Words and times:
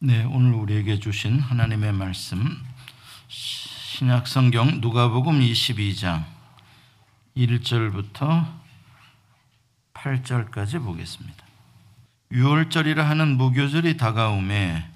네, 0.00 0.22
오늘 0.22 0.54
우리에게 0.54 1.00
주신 1.00 1.40
하나님의 1.40 1.92
말씀 1.92 2.56
신약 3.26 4.28
성경 4.28 4.80
누가복음 4.80 5.40
22장 5.40 6.24
1절부터 7.36 8.46
8절까지 9.94 10.84
보겠습니다. 10.84 11.44
6월절이라 12.30 12.98
하는 12.98 13.36
무교절이 13.36 13.96
다가오매 13.96 14.88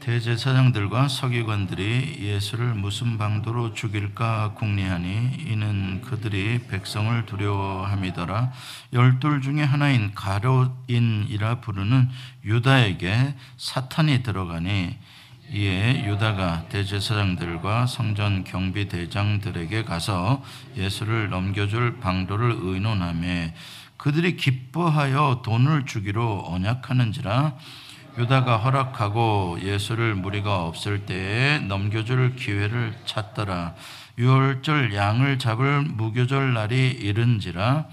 대제사장들과 0.00 1.08
서기관들이 1.08 2.18
예수를 2.20 2.74
무슨 2.74 3.18
방도로 3.18 3.74
죽일까 3.74 4.54
궁리하니 4.54 5.44
이는 5.46 6.00
그들이 6.02 6.60
백성을 6.68 7.26
두려워함이더라. 7.26 8.52
열둘 8.92 9.42
중에 9.42 9.62
하나인 9.62 10.14
가롯인이라 10.14 11.60
부르는 11.60 12.08
유다에게 12.44 13.34
사탄이 13.56 14.22
들어가니 14.22 14.96
이에 15.52 16.04
유다가 16.06 16.68
대제사장들과 16.68 17.86
성전 17.86 18.44
경비대장들에게 18.44 19.84
가서 19.84 20.42
예수를 20.76 21.30
넘겨줄 21.30 21.98
방도를 21.98 22.56
의논하며 22.60 23.50
그들이 23.96 24.36
기뻐하여 24.36 25.42
돈을 25.44 25.86
주기로 25.86 26.44
언약하는지라 26.46 27.56
유다가 28.18 28.56
허락하고 28.56 29.58
예수를 29.62 30.16
무리가 30.16 30.64
없을 30.64 31.06
때에 31.06 31.60
넘겨줄 31.60 32.34
기회를 32.34 32.92
찾더라. 33.04 33.76
유월절 34.18 34.92
양을 34.92 35.38
잡을 35.38 35.82
무교절 35.82 36.52
날이 36.52 36.88
이른지라 36.88 37.86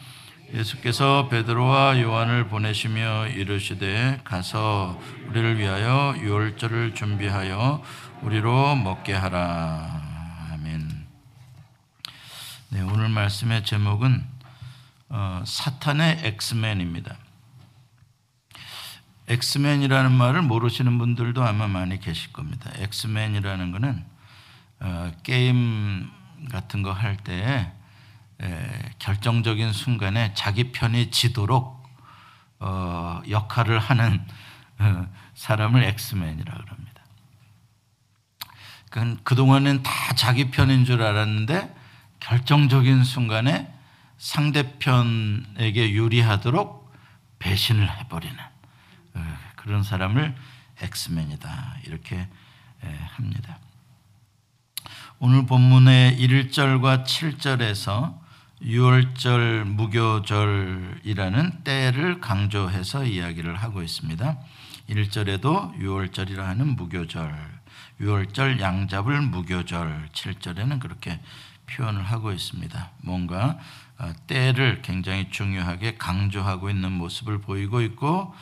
예수께서 0.51 1.27
베드로와 1.29 2.01
요한을 2.01 2.47
보내시며 2.47 3.27
이르시되 3.27 4.21
가서 4.23 4.99
우리를 5.27 5.59
위하여 5.59 6.15
유월절을 6.17 6.95
준비하여 6.95 7.83
우리로 8.23 8.75
먹게 8.77 9.13
하라. 9.13 10.01
아멘. 10.53 11.05
네, 12.69 12.81
오늘 12.81 13.09
말씀의 13.09 13.63
제목은 13.63 14.23
어, 15.09 15.43
사탄의 15.45 16.21
X-Man입니다. 16.23 17.15
X-Man이라는 19.27 20.11
말을 20.11 20.41
모르시는 20.41 20.97
분들도 20.97 21.43
아마 21.43 21.67
많이 21.67 21.99
계실 21.99 22.31
겁니다. 22.31 22.71
X-Man이라는 22.75 23.71
것은 23.71 24.05
어, 24.79 25.11
게임 25.23 26.09
같은 26.51 26.81
거 26.83 26.91
할 26.91 27.17
때 27.17 27.71
결정적인 28.99 29.71
순간에 29.71 30.33
자기 30.33 30.71
편이 30.71 31.11
지도록 31.11 31.83
어, 32.59 33.21
역할을 33.29 33.79
하는 33.79 34.25
어, 34.79 35.07
사람을 35.35 35.83
엑스맨이라 35.83 36.53
그럽니다. 36.53 37.01
그동안은 39.23 39.83
다 39.83 39.91
자기 40.15 40.51
편인 40.51 40.85
줄 40.85 41.01
알았는데 41.01 41.73
결정적인 42.21 43.03
순간에 43.03 43.71
상대편에게 44.17 45.91
유리하도록 45.91 46.93
배신을 47.39 47.89
해버리는 47.99 48.37
그런 49.55 49.83
사람을 49.83 50.35
엑스맨이다 50.81 51.77
이렇게 51.85 52.27
합니다. 53.15 53.59
오늘 55.19 55.45
본문의 55.45 56.17
1절과 56.17 57.05
7절에서 57.05 58.19
6월절 58.61 59.63
무교절이라는 59.63 61.63
때를 61.63 62.19
강조해서 62.19 63.05
이야기를 63.05 63.55
하고 63.55 63.81
있습니다. 63.81 64.37
1절에도 64.89 65.77
6월절이라 65.79 66.37
하는 66.37 66.75
무교절, 66.75 67.33
6월절 68.01 68.59
양잡을 68.59 69.21
무교절, 69.21 70.09
7절에는 70.13 70.79
그렇게 70.79 71.19
표현을 71.67 72.03
하고 72.03 72.31
있습니다. 72.31 72.91
뭔가 73.01 73.57
어, 73.97 74.11
때를 74.27 74.81
굉장히 74.81 75.29
중요하게 75.29 75.97
강조하고 75.97 76.69
있는 76.69 76.91
모습을 76.91 77.39
보이고 77.39 77.81
있고 77.81 78.35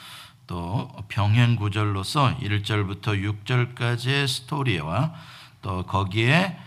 또 0.48 0.92
병행 1.08 1.56
구절로서 1.56 2.38
1절부터 2.38 3.46
6절까지의 3.46 4.28
스토리와 4.28 5.14
또 5.62 5.84
거기에 5.86 6.58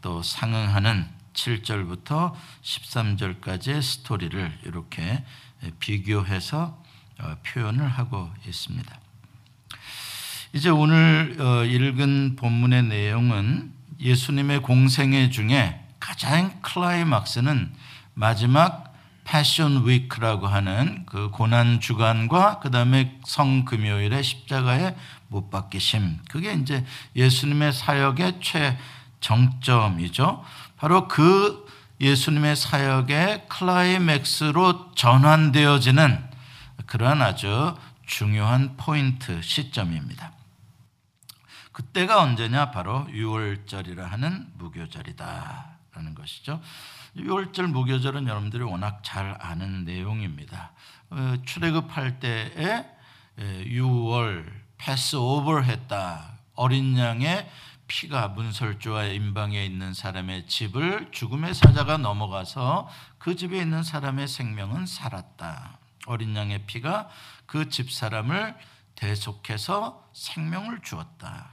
또 0.00 0.22
상응하는 0.22 1.06
7절부터 1.34 2.34
13절까지의 2.62 3.82
스토리를 3.82 4.58
이렇게 4.64 5.24
비교해서 5.78 6.82
어, 7.20 7.36
표현을 7.46 7.86
하고 7.86 8.30
있습니다. 8.46 8.98
이제 10.52 10.70
오늘 10.70 11.36
어, 11.38 11.64
읽은 11.64 12.36
본문의 12.36 12.82
내용은 12.84 13.72
예수님의 14.00 14.62
공생애 14.62 15.30
중에 15.30 15.80
가장 16.00 16.60
클라이막스는 16.62 17.72
마지막 18.14 18.91
패션 19.24 19.86
위크라고 19.86 20.46
하는 20.46 21.04
그 21.06 21.30
고난 21.30 21.80
주간과 21.80 22.58
그다음에 22.60 23.18
성금요일의 23.24 24.22
십자가의 24.22 24.96
못 25.28 25.50
박히심. 25.50 26.18
그게 26.28 26.52
이제 26.54 26.84
예수님의 27.16 27.72
사역의 27.72 28.40
최정점이죠. 29.20 30.44
바로 30.76 31.08
그 31.08 31.66
예수님의 32.00 32.56
사역의 32.56 33.46
클라이맥스로 33.48 34.92
전환되어지는 34.94 36.30
그러한 36.86 37.22
아주 37.22 37.76
중요한 38.06 38.76
포인트 38.76 39.40
시점입니다. 39.40 40.32
그때가 41.70 42.20
언제냐? 42.20 42.70
바로 42.70 43.06
6월절이라 43.06 44.00
하는 44.00 44.46
무교절이다라는 44.58 46.14
것이죠. 46.14 46.60
6월절 47.16 47.66
무교절은 47.66 48.26
여러분들이 48.26 48.62
워낙 48.62 49.00
잘 49.02 49.36
아는 49.40 49.84
내용입니다. 49.84 50.72
어, 51.10 51.34
출애굽할 51.44 52.20
때에 52.20 52.86
6월 53.38 54.50
패스오버 54.78 55.60
했다. 55.60 56.38
어린 56.54 56.96
양의 56.98 57.48
피가 57.86 58.28
문설주와 58.28 59.04
임방에 59.04 59.64
있는 59.64 59.92
사람의 59.92 60.46
집을 60.46 61.10
죽음의 61.12 61.54
사자가 61.54 61.98
넘어가서 61.98 62.88
그 63.18 63.36
집에 63.36 63.58
있는 63.58 63.82
사람의 63.82 64.28
생명은 64.28 64.86
살았다. 64.86 65.78
어린 66.06 66.34
양의 66.34 66.64
피가 66.66 67.08
그 67.46 67.68
집 67.68 67.92
사람을 67.92 68.56
대속해서 68.94 70.08
생명을 70.14 70.80
주었다. 70.82 71.50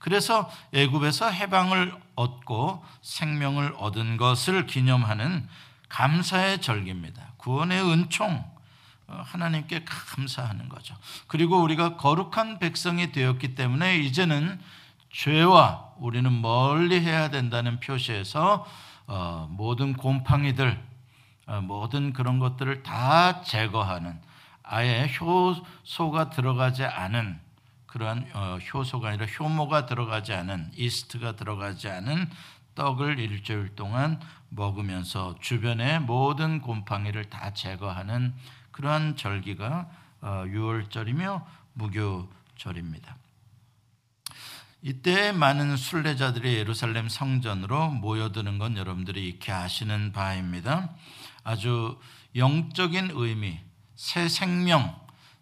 그래서 0.00 0.50
애굽에서 0.72 1.30
해방을 1.30 1.94
얻고 2.16 2.84
생명을 3.02 3.74
얻은 3.78 4.16
것을 4.16 4.66
기념하는 4.66 5.46
감사의 5.88 6.60
절기입니다. 6.60 7.34
구원의 7.36 7.82
은총 7.82 8.44
어, 9.06 9.22
하나님께 9.26 9.84
감사하는 9.84 10.68
거죠. 10.68 10.96
그리고 11.26 11.60
우리가 11.60 11.96
거룩한 11.96 12.58
백성이 12.58 13.12
되었기 13.12 13.54
때문에 13.54 13.98
이제는 13.98 14.60
죄와 15.12 15.90
우리는 15.98 16.40
멀리 16.40 17.00
해야 17.00 17.28
된다는 17.28 17.78
표시에서 17.80 18.66
어, 19.06 19.48
모든 19.50 19.94
곰팡이들 19.94 20.80
어, 21.46 21.60
모든 21.60 22.12
그런 22.12 22.38
것들을 22.38 22.82
다 22.84 23.42
제거하는 23.42 24.18
아예 24.62 25.10
효소가 25.20 26.30
들어가지 26.30 26.84
않은 26.84 27.40
그러한 27.90 28.30
어, 28.34 28.58
효소가 28.58 29.08
아니라 29.08 29.26
효모가 29.26 29.86
들어가지 29.86 30.32
않은 30.32 30.70
이스트가 30.76 31.34
들어가지 31.34 31.88
않은 31.88 32.30
떡을 32.76 33.18
일주일 33.18 33.74
동안 33.74 34.20
먹으면서 34.48 35.34
주변의 35.40 36.00
모든 36.00 36.60
곰팡이를 36.60 37.24
다 37.24 37.52
제거하는 37.52 38.32
그러한 38.70 39.16
절기가 39.16 39.90
6월절이며 40.22 41.28
어, 41.28 41.46
무교절입니다. 41.72 43.16
이때 44.82 45.32
많은 45.32 45.76
순례자들이 45.76 46.54
예루살렘 46.54 47.08
성전으로 47.08 47.90
모여드는 47.90 48.58
건 48.58 48.76
여러분들이 48.76 49.28
익히 49.28 49.50
아시는 49.50 50.12
바입니다. 50.12 50.94
아주 51.42 51.98
영적인 52.36 53.10
의미, 53.14 53.58
새 53.96 54.28
생명, 54.28 54.96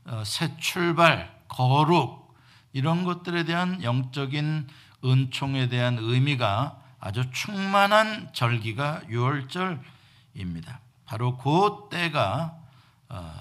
어, 0.06 0.24
새 0.24 0.56
출발, 0.56 1.42
거룩, 1.46 2.27
이런 2.72 3.04
것들에 3.04 3.44
대한 3.44 3.82
영적인 3.82 4.68
은총에 5.04 5.68
대한 5.68 5.98
의미가 5.98 6.82
아주 7.00 7.30
충만한 7.30 8.32
절기가 8.32 9.02
유월절입니다. 9.08 10.78
바로 11.04 11.36
그 11.38 11.88
때가 11.90 12.58
어, 13.08 13.34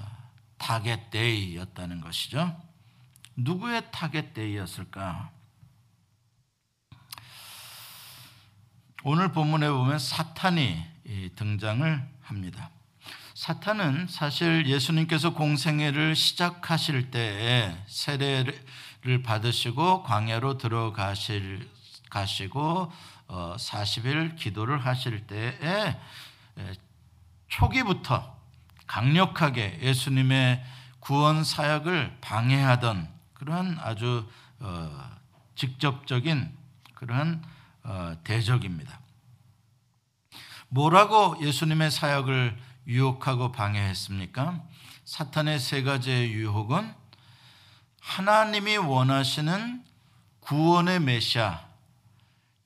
target 0.57 1.09
day였다는 1.09 2.01
것이죠. 2.01 2.55
누구의 3.35 3.91
target 3.91 4.33
day였을까? 4.33 5.31
오늘 9.03 9.31
본문에 9.31 9.69
보면 9.69 9.99
사탄이 9.99 10.83
등장을 11.35 12.09
합니다. 12.21 12.69
사탄은 13.37 14.07
사실 14.07 14.65
예수님께서 14.65 15.35
공생애를 15.35 16.15
시작하실 16.15 17.11
때에 17.11 17.77
세례를 17.85 19.21
받으시고 19.23 20.01
광야로 20.01 20.57
들어가실 20.57 21.69
가시고 22.09 22.91
어 23.27 23.55
40일 23.59 24.37
기도를 24.37 24.83
하실 24.83 25.27
때에 25.27 25.95
초기부터 27.47 28.35
강력하게 28.87 29.81
예수님의 29.83 30.65
구원 30.99 31.43
사역을 31.43 32.17
방해하던 32.21 33.07
그러한 33.35 33.77
아주 33.79 34.27
어 34.57 35.11
직접적인 35.53 36.57
그러한 36.95 37.43
어 37.83 38.17
대적입니다. 38.23 38.99
뭐라고 40.69 41.37
예수님의 41.39 41.91
사역을 41.91 42.65
유혹하고 42.87 43.51
방해했습니까? 43.51 44.63
사탄의 45.05 45.59
세 45.59 45.83
가지의 45.83 46.31
유혹은 46.31 46.93
하나님이 48.01 48.77
원하시는 48.77 49.83
구원의 50.39 51.01
메시아, 51.01 51.67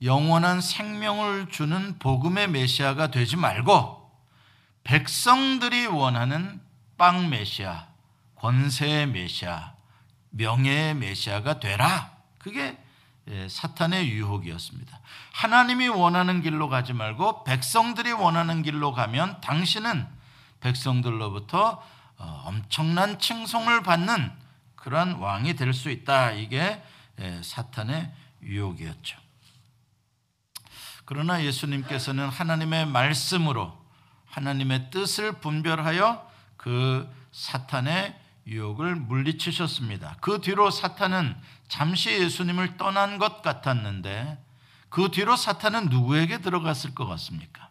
영원한 0.02 0.60
생명을 0.60 1.48
주는 1.50 1.98
복음의 1.98 2.48
메시아가 2.48 3.10
되지 3.10 3.36
말고 3.36 4.10
백성들이 4.84 5.86
원하는 5.86 6.60
빵 6.96 7.28
메시아, 7.28 7.88
권세의 8.36 9.08
메시아, 9.08 9.74
명예의 10.30 10.94
메시아가 10.94 11.60
되라. 11.60 12.16
그게 12.38 12.60
예, 12.60 12.81
사탄의 13.48 14.10
유혹이었습니다. 14.10 15.00
하나님이 15.32 15.88
원하는 15.88 16.42
길로 16.42 16.68
가지 16.68 16.92
말고 16.92 17.44
백성들이 17.44 18.12
원하는 18.12 18.62
길로 18.62 18.92
가면 18.92 19.40
당신은 19.40 20.06
백성들로부터 20.60 21.82
어, 22.18 22.42
엄청난 22.46 23.18
칭송을 23.18 23.82
받는 23.82 24.32
그러한 24.76 25.14
왕이 25.14 25.54
될 25.54 25.72
수 25.74 25.90
있다. 25.90 26.32
이게 26.32 26.82
예, 27.20 27.40
사탄의 27.42 28.12
유혹이었죠. 28.42 29.18
그러나 31.04 31.44
예수님께서는 31.44 32.28
하나님의 32.28 32.86
말씀으로 32.86 33.76
하나님의 34.26 34.90
뜻을 34.90 35.40
분별하여 35.40 36.30
그 36.56 37.08
사탄의 37.32 38.18
유혹을 38.46 38.96
물리치셨습니다. 38.96 40.16
그 40.20 40.40
뒤로 40.40 40.70
사탄은 40.70 41.36
잠시 41.72 42.10
예수님을 42.10 42.76
떠난 42.76 43.16
것 43.16 43.40
같았는데 43.40 44.38
그 44.90 45.10
뒤로 45.10 45.36
사탄은 45.36 45.86
누구에게 45.86 46.42
들어갔을 46.42 46.94
것 46.94 47.06
같습니까? 47.06 47.70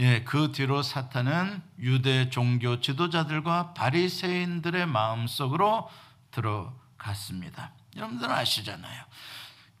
예, 0.00 0.24
그 0.24 0.50
뒤로 0.50 0.82
사탄은 0.82 1.62
유대 1.78 2.28
종교 2.28 2.80
지도자들과 2.80 3.72
바리새인들의 3.74 4.86
마음속으로 4.86 5.88
들어갔습니다. 6.32 7.70
여러분들 7.94 8.28
아시잖아요. 8.28 9.04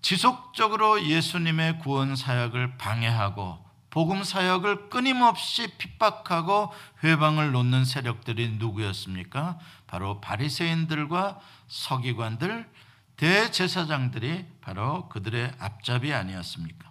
지속적으로 0.00 1.04
예수님의 1.04 1.80
구원 1.80 2.14
사역을 2.14 2.78
방해하고 2.78 3.66
복음 3.90 4.22
사역을 4.22 4.90
끊임없이 4.90 5.76
핍박하고 5.76 6.72
회방을 7.02 7.50
놓는 7.50 7.84
세력들이 7.84 8.50
누구였습니까? 8.58 9.58
바로 9.88 10.20
바리새인들과 10.20 11.40
서기관들, 11.68 12.68
대제사장들이 13.16 14.46
바로 14.60 15.08
그들의 15.08 15.54
앞잡이 15.58 16.12
아니었습니까? 16.12 16.90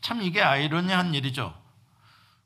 참 0.00 0.22
이게 0.22 0.42
아이러니한 0.42 1.14
일이죠. 1.14 1.54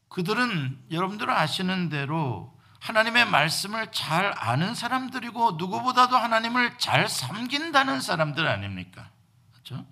그들은 0.08 0.78
여러분들 0.90 1.30
아시는 1.30 1.88
대로 1.88 2.58
하나님의 2.80 3.26
말씀을 3.26 3.92
잘 3.92 4.32
아는 4.36 4.74
사람들이고 4.74 5.52
누구보다도 5.52 6.16
하나님을 6.16 6.78
잘 6.78 7.08
섬긴다는 7.08 8.00
사람들 8.00 8.48
아닙니까? 8.48 9.10
그렇죠? 9.52 9.86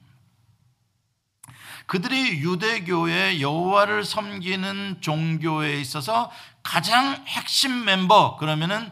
그들이 1.87 2.41
유대교의 2.41 3.41
여호와를 3.41 4.05
섬기는 4.05 5.01
종교에 5.01 5.81
있어서 5.81 6.31
가장 6.63 7.25
핵심 7.27 7.85
멤버 7.85 8.37
그러면은 8.37 8.91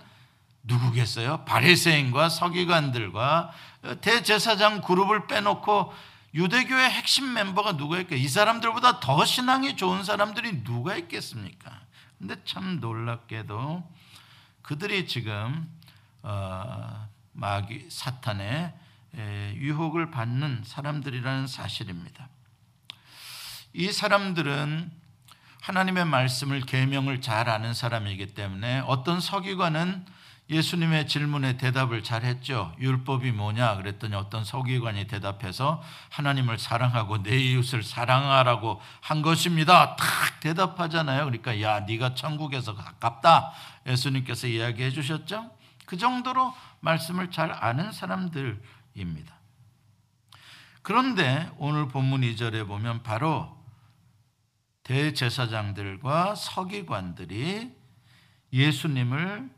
누구겠어요? 0.67 1.45
바리새인과 1.45 2.29
서기관들과 2.29 3.53
대제사장 4.01 4.83
그룹을 4.83 5.27
빼놓고 5.27 5.93
유대교의 6.35 6.91
핵심 6.91 7.33
멤버가 7.33 7.77
누가 7.77 7.99
있겠어요? 8.01 8.23
이 8.23 8.29
사람들보다 8.29 9.01
더 9.01 9.25
신앙이 9.25 9.77
좋은 9.77 10.05
사람들이 10.05 10.65
누가 10.65 10.97
있겠습니까? 10.97 11.81
근데 12.19 12.37
참 12.45 12.81
놀랍게도 12.81 13.89
그들이 14.63 15.07
지금 15.07 15.71
어, 16.23 17.09
마귀 17.33 17.87
사탄의 17.91 18.75
유혹을 19.55 20.11
받는 20.11 20.63
사람들이라는 20.65 21.47
사실입니다. 21.47 22.29
이 23.73 23.93
사람들은 23.93 24.91
하나님의 25.63 26.05
말씀을 26.05 26.61
계명을 26.63 27.21
잘 27.21 27.49
아는 27.49 27.75
사람이기 27.75 28.35
때문에 28.35 28.81
어떤 28.87 29.21
서기관은 29.21 30.05
예수님의 30.49 31.09
질문에 31.09 31.57
대답을 31.57 32.05
잘 32.05 32.23
했죠. 32.23 32.73
율법이 32.79 33.33
뭐냐? 33.33 33.77
그랬더니 33.77 34.15
어떤 34.15 34.45
서기관이 34.45 35.09
대답해서 35.09 35.83
하나님을 36.11 36.59
사랑하고 36.59 37.25
내 37.25 37.37
이웃을 37.37 37.83
사랑하라고 37.83 38.81
한 39.01 39.23
것입니다. 39.23 39.97
탁 39.97 40.07
대답하잖아요. 40.41 41.25
그러니까 41.25 41.61
야, 41.63 41.81
네가 41.81 42.15
천국에서 42.15 42.77
가깝다. 42.77 43.53
예수님께서 43.87 44.47
이야기해 44.47 44.91
주셨죠. 44.91 45.51
그 45.85 45.97
정도로 45.97 46.55
말씀을 46.81 47.33
잘 47.33 47.51
아는 47.53 47.91
사람들입니다. 47.91 49.35
그런데 50.83 51.51
오늘 51.59 51.89
본문 51.89 52.21
2절에 52.21 52.69
보면 52.69 53.03
바로 53.03 53.57
대제사장들과 54.85 56.37
서기관들이 56.37 57.75
예수님을 58.53 59.51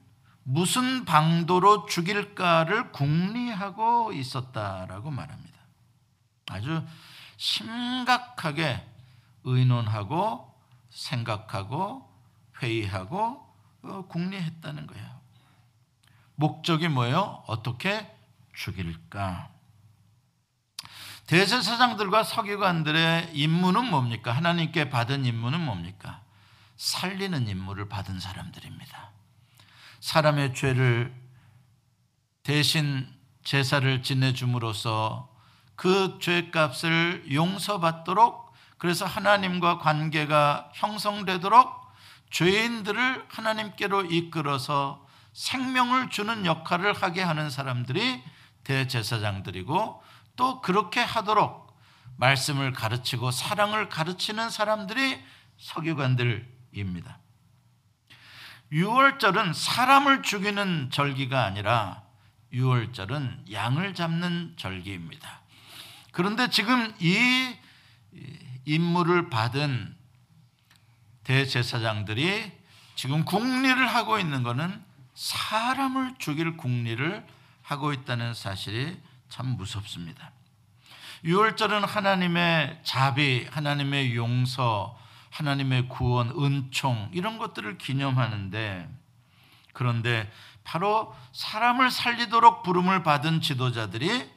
무슨 0.50 1.04
방도로 1.04 1.84
죽일까를 1.84 2.90
궁리하고 2.92 4.14
있었다라고 4.14 5.10
말합니다. 5.10 5.58
아주 6.48 6.82
심각하게 7.36 8.82
의논하고 9.44 10.58
생각하고 10.88 12.10
회의하고 12.62 13.46
어, 13.82 14.06
궁리했다는 14.08 14.86
거예요. 14.86 15.20
목적이 16.34 16.88
뭐예요? 16.88 17.44
어떻게 17.46 18.10
죽일까? 18.54 19.50
대제사장들과 21.26 22.24
서기관들의 22.24 23.32
임무는 23.34 23.90
뭡니까? 23.90 24.32
하나님께 24.32 24.88
받은 24.88 25.26
임무는 25.26 25.60
뭡니까? 25.60 26.22
살리는 26.78 27.46
임무를 27.48 27.90
받은 27.90 28.18
사람들입니다. 28.18 29.17
사람의 30.00 30.54
죄를 30.54 31.14
대신 32.42 33.06
제사를 33.44 34.02
지내줌으로써 34.02 35.34
그 35.74 36.18
죄값을 36.20 37.32
용서받도록 37.32 38.52
그래서 38.78 39.04
하나님과 39.04 39.78
관계가 39.78 40.70
형성되도록 40.74 41.78
죄인들을 42.30 43.26
하나님께로 43.28 44.04
이끌어서 44.06 45.06
생명을 45.32 46.10
주는 46.10 46.46
역할을 46.46 46.92
하게 46.92 47.22
하는 47.22 47.50
사람들이 47.50 48.22
대제사장들이고 48.64 50.02
또 50.36 50.60
그렇게 50.60 51.00
하도록 51.00 51.68
말씀을 52.16 52.72
가르치고 52.72 53.30
사랑을 53.30 53.88
가르치는 53.88 54.50
사람들이 54.50 55.18
서기관들입니다. 55.58 57.18
6월절은 58.72 59.54
사람을 59.54 60.22
죽이는 60.22 60.90
절기가 60.90 61.44
아니라 61.44 62.02
6월절은 62.52 63.50
양을 63.52 63.94
잡는 63.94 64.54
절기입니다. 64.56 65.40
그런데 66.12 66.48
지금 66.50 66.92
이 66.98 67.54
임무를 68.64 69.30
받은 69.30 69.96
대제사장들이 71.24 72.52
지금 72.94 73.24
국리를 73.24 73.86
하고 73.86 74.18
있는 74.18 74.42
것은 74.42 74.82
사람을 75.14 76.14
죽일 76.18 76.56
국리를 76.56 77.26
하고 77.62 77.92
있다는 77.92 78.34
사실이 78.34 78.98
참 79.28 79.46
무섭습니다. 79.56 80.32
6월절은 81.24 81.86
하나님의 81.86 82.80
자비, 82.82 83.46
하나님의 83.50 84.14
용서, 84.16 84.98
하나님의 85.30 85.88
구원, 85.88 86.30
은총 86.30 87.10
이런 87.12 87.38
것들을 87.38 87.78
기념하는데 87.78 88.88
그런데 89.72 90.30
바로 90.64 91.14
사람을 91.32 91.90
살리도록 91.90 92.62
부름을 92.62 93.02
받은 93.02 93.40
지도자들이 93.40 94.28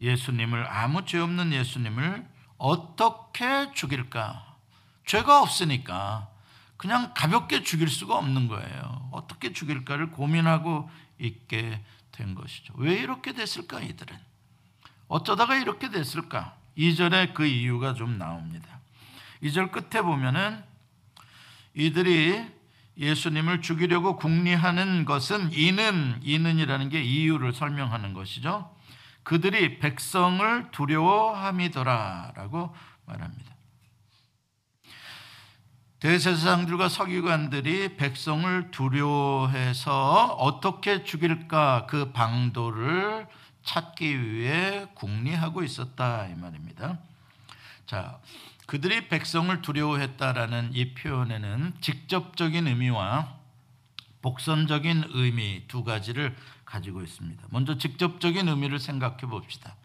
예수님을 0.00 0.66
아무 0.68 1.04
죄 1.04 1.18
없는 1.18 1.52
예수님을 1.52 2.26
어떻게 2.58 3.72
죽일까? 3.72 4.56
죄가 5.04 5.42
없으니까 5.42 6.28
그냥 6.76 7.12
가볍게 7.14 7.62
죽일 7.62 7.88
수가 7.88 8.16
없는 8.16 8.48
거예요. 8.48 9.08
어떻게 9.12 9.52
죽일까를 9.52 10.10
고민하고 10.10 10.90
있게 11.18 11.82
된 12.12 12.34
것이죠. 12.34 12.74
왜 12.76 12.94
이렇게 12.94 13.32
됐을까 13.32 13.80
이들은? 13.80 14.16
어쩌다가 15.08 15.56
이렇게 15.56 15.90
됐을까? 15.90 16.56
2절에 16.76 17.34
그 17.34 17.46
이유가 17.46 17.94
좀 17.94 18.18
나옵니다. 18.18 18.75
2절 19.42 19.70
끝에 19.70 20.02
보면은 20.02 20.62
이들이 21.74 22.56
예수님을 22.96 23.60
죽이려고 23.60 24.16
궁리하는 24.16 25.04
것은 25.04 25.52
이는 25.52 26.18
이는이라는 26.22 26.88
게 26.88 27.02
이유를 27.02 27.52
설명하는 27.52 28.14
것이죠. 28.14 28.74
그들이 29.22 29.78
백성을 29.80 30.70
두려워함이더라라고 30.70 32.74
말합니다. 33.04 33.56
대제사장들과 36.00 36.88
서기관들이 36.88 37.96
백성을 37.96 38.70
두려워해서 38.70 40.36
어떻게 40.38 41.04
죽일까 41.04 41.86
그 41.86 42.12
방도를 42.12 43.26
찾기 43.64 44.22
위해 44.22 44.86
궁리하고 44.94 45.64
있었다 45.64 46.28
이 46.28 46.34
말입니다. 46.34 46.98
자, 47.86 48.20
그들이 48.66 49.08
백성을 49.08 49.62
두려워했다라는 49.62 50.70
이 50.74 50.94
표현에는 50.94 51.74
직접적인 51.80 52.66
의미와 52.66 53.36
복선적인 54.22 55.04
의미 55.10 55.62
두 55.68 55.84
가지를 55.84 56.36
가지고 56.64 57.02
있습니다. 57.02 57.44
먼저 57.50 57.78
직접적인 57.78 58.48
의미를 58.48 58.80
생각해 58.80 59.18
봅시다. 59.18 59.76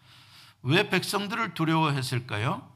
왜 0.62 0.88
백성들을 0.88 1.54
두려워했을까요? 1.54 2.68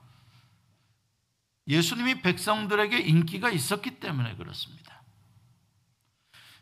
예수님이 1.67 2.23
백성들에게 2.23 2.99
인기가 3.01 3.51
있었기 3.51 3.99
때문에 3.99 4.37
그렇습니다. 4.37 5.03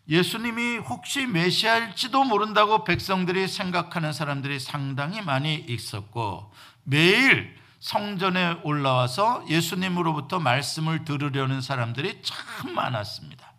예수님이 0.09 0.79
혹시 0.79 1.27
메시아일지도 1.27 2.25
모른다고 2.25 2.85
백성들이 2.85 3.49
생각하는 3.49 4.13
사람들이 4.13 4.59
상당히 4.59 5.23
많이 5.23 5.55
있었고 5.55 6.53
매일 6.85 7.57
성전에 7.85 8.61
올라와서 8.63 9.45
예수님으로부터 9.47 10.41
말씀을 10.41 11.05
들으려는 11.05 11.61
사람들이 11.61 12.23
참 12.23 12.75
많았습니다. 12.75 13.53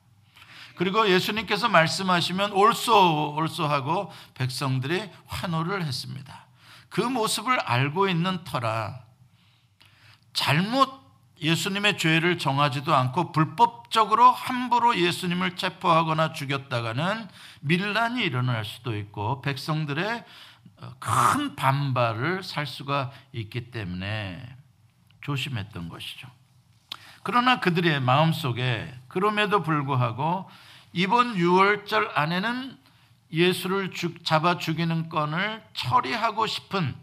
그리고 0.78 1.08
예수님께서 1.08 1.70
말씀하시면 1.70 2.54
옳소 2.54 3.36
옳소 3.36 3.68
하고 3.68 4.12
백성들이 4.34 5.12
환호를 5.28 5.86
했습니다. 5.86 6.48
그 6.90 7.02
모습을 7.02 7.60
알고 7.60 8.10
있는 8.10 8.44
터라 8.46 9.00
잘못 10.34 10.90
예수님의 11.40 12.00
죄를 12.00 12.40
정하지도 12.40 12.96
않고 12.96 13.32
불법적으로 13.32 14.32
함부로 14.32 14.98
예수님을 14.98 15.56
체포하거나 15.56 16.34
죽였다가는 16.34 17.28
밀란이 17.62 18.24
일어날 18.24 18.66
수도 18.66 18.98
있고 18.98 19.44
백성들의 19.44 20.26
큰 21.00 21.56
반발을 21.56 22.44
살 22.44 22.66
수가 22.66 23.12
있기 23.34 23.72
때문에 23.72 24.56
조심했던 25.22 25.90
것이죠. 25.90 26.28
그러나 27.24 27.60
그들의 27.60 28.02
마음속에 28.02 28.94
그럼에도 29.08 29.64
불구하고 29.64 30.50
이번 30.94 31.36
6월절 31.36 32.12
안에는 32.14 32.78
예수를 33.32 33.92
잡아 34.24 34.58
죽이는 34.58 35.10
건을 35.10 35.64
처리하고 35.74 36.46
싶은 36.48 36.96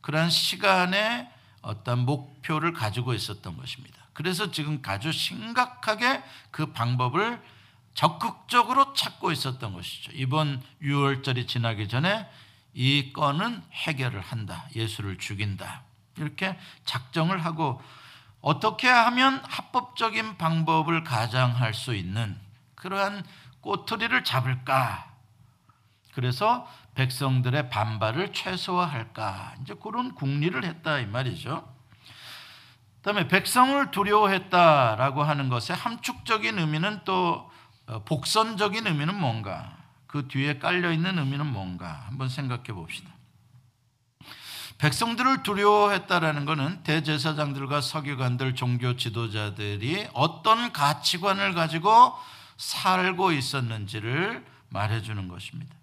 그런 0.00 0.28
시간의 0.28 1.28
어떤 1.62 2.00
목표를 2.00 2.72
가지고 2.72 3.14
있었던 3.14 3.56
것입니다. 3.56 4.02
그래서 4.12 4.50
지금 4.50 4.82
아주 4.86 5.10
심각하게 5.10 6.22
그 6.50 6.66
방법을 6.66 7.40
적극적으로 7.94 8.92
찾고 8.94 9.32
있었던 9.32 9.72
것이죠. 9.72 10.12
이번 10.14 10.62
6월절이 10.82 11.48
지나기 11.48 11.88
전에 11.88 12.28
이 12.74 13.12
건은 13.12 13.62
해결을 13.72 14.20
한다. 14.20 14.66
예수를 14.74 15.18
죽인다. 15.18 15.82
이렇게 16.16 16.58
작정을 16.84 17.44
하고 17.44 17.82
어떻게 18.40 18.88
하면 18.88 19.42
합법적인 19.44 20.36
방법을 20.36 21.04
가장할 21.04 21.74
수 21.74 21.94
있는 21.94 22.38
그러한 22.74 23.24
꼬투리를 23.60 24.24
잡을까? 24.24 25.12
그래서 26.12 26.68
백성들의 26.94 27.70
반발을 27.70 28.32
최소화할까? 28.32 29.54
이제 29.62 29.74
그런 29.80 30.14
궁리를 30.14 30.62
했다 30.64 30.98
이 30.98 31.06
말이죠. 31.06 31.72
그다음에 32.96 33.28
백성을 33.28 33.90
두려워했다라고 33.90 35.22
하는 35.22 35.48
것의 35.48 35.76
함축적인 35.76 36.58
의미는 36.58 37.00
또 37.04 37.50
어, 37.86 38.04
복선적인 38.04 38.86
의미는 38.86 39.18
뭔가? 39.18 39.76
그 40.12 40.28
뒤에 40.28 40.58
깔려 40.58 40.92
있는 40.92 41.18
의미는 41.18 41.46
뭔가? 41.46 42.04
한번 42.06 42.28
생각해 42.28 42.64
봅시다. 42.64 43.10
백성들을 44.76 45.42
두려워했다라는 45.42 46.44
것은 46.44 46.82
대제사장들과 46.82 47.80
서기관들, 47.80 48.54
종교 48.54 48.94
지도자들이 48.96 50.08
어떤 50.12 50.70
가치관을 50.72 51.54
가지고 51.54 52.14
살고 52.58 53.32
있었는지를 53.32 54.44
말해주는 54.68 55.28
것입니다. 55.28 55.74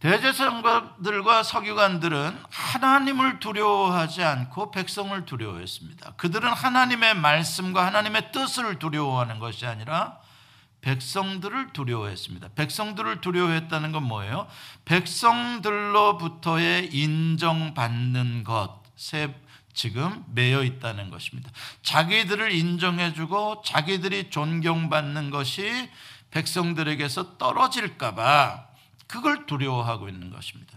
대제사장들과 0.00 1.42
서기관들은 1.42 2.42
하나님을 2.48 3.40
두려워하지 3.40 4.22
않고 4.22 4.70
백성을 4.70 5.24
두려워했습니다. 5.26 6.14
그들은 6.16 6.50
하나님의 6.50 7.16
말씀과 7.16 7.84
하나님의 7.84 8.32
뜻을 8.32 8.78
두려워하는 8.78 9.40
것이 9.40 9.66
아니라 9.66 10.23
백성들을 10.84 11.72
두려워했습니다. 11.72 12.50
백성들을 12.56 13.22
두려워했다는 13.22 13.92
건 13.92 14.02
뭐예요? 14.02 14.46
백성들로부터의 14.84 16.94
인정받는 16.94 18.44
것에 18.44 19.34
지금 19.72 20.22
매여 20.34 20.62
있다는 20.62 21.08
것입니다. 21.10 21.50
자기들을 21.82 22.52
인정해주고 22.52 23.62
자기들이 23.64 24.28
존경받는 24.28 25.30
것이 25.30 25.88
백성들에게서 26.30 27.38
떨어질까봐 27.38 28.66
그걸 29.06 29.46
두려워하고 29.46 30.10
있는 30.10 30.30
것입니다. 30.30 30.74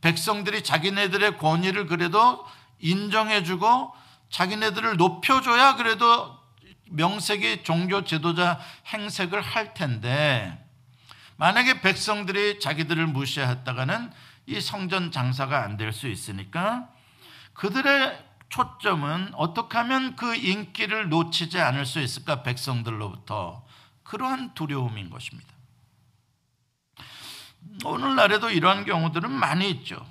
백성들이 0.00 0.64
자기네들의 0.64 1.38
권위를 1.38 1.86
그래도 1.86 2.44
인정해주고 2.80 3.94
자기네들을 4.30 4.96
높여줘야 4.96 5.76
그래도 5.76 6.33
명색이 6.90 7.62
종교 7.64 8.04
지도자 8.04 8.60
행색을 8.88 9.40
할 9.40 9.74
텐데 9.74 10.60
만약에 11.36 11.80
백성들이 11.80 12.60
자기들을 12.60 13.06
무시했다가는 13.06 14.12
이 14.46 14.60
성전 14.60 15.10
장사가 15.10 15.62
안 15.64 15.76
될 15.76 15.92
수 15.92 16.08
있으니까 16.08 16.88
그들의 17.54 18.24
초점은 18.48 19.32
어떻게 19.34 19.78
하면 19.78 20.14
그 20.16 20.34
인기를 20.36 21.08
놓치지 21.08 21.58
않을 21.60 21.86
수 21.86 22.00
있을까 22.00 22.42
백성들로부터 22.42 23.64
그러한 24.04 24.54
두려움인 24.54 25.10
것입니다. 25.10 25.48
오늘날에도 27.84 28.50
이러한 28.50 28.84
경우들은 28.84 29.30
많이 29.30 29.70
있죠. 29.70 30.06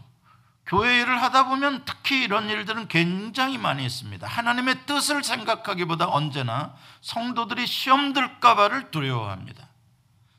교회 0.66 1.02
일을 1.02 1.22
하다 1.22 1.48
보면 1.48 1.84
특히 1.86 2.24
이런 2.24 2.50
일들은 2.50 2.88
굉장히 2.88 3.58
많이 3.58 3.86
있습니다. 3.86 4.26
하나님의 4.26 4.86
뜻을 4.86 5.24
생각하기보다 5.24 6.08
언제나 6.08 6.76
성도들이 7.02 7.68
시험 7.68 8.14
들까봐를 8.14 8.92
두려워합니다. 8.92 9.68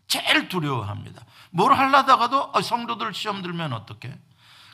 제일 0.09 0.49
두려워합니다. 0.49 1.25
뭘 1.51 1.75
하려다가도 1.75 2.53
아, 2.55 2.63
성도들 2.63 3.13
시험 3.13 3.43
들면 3.43 3.73
어떻게? 3.73 4.17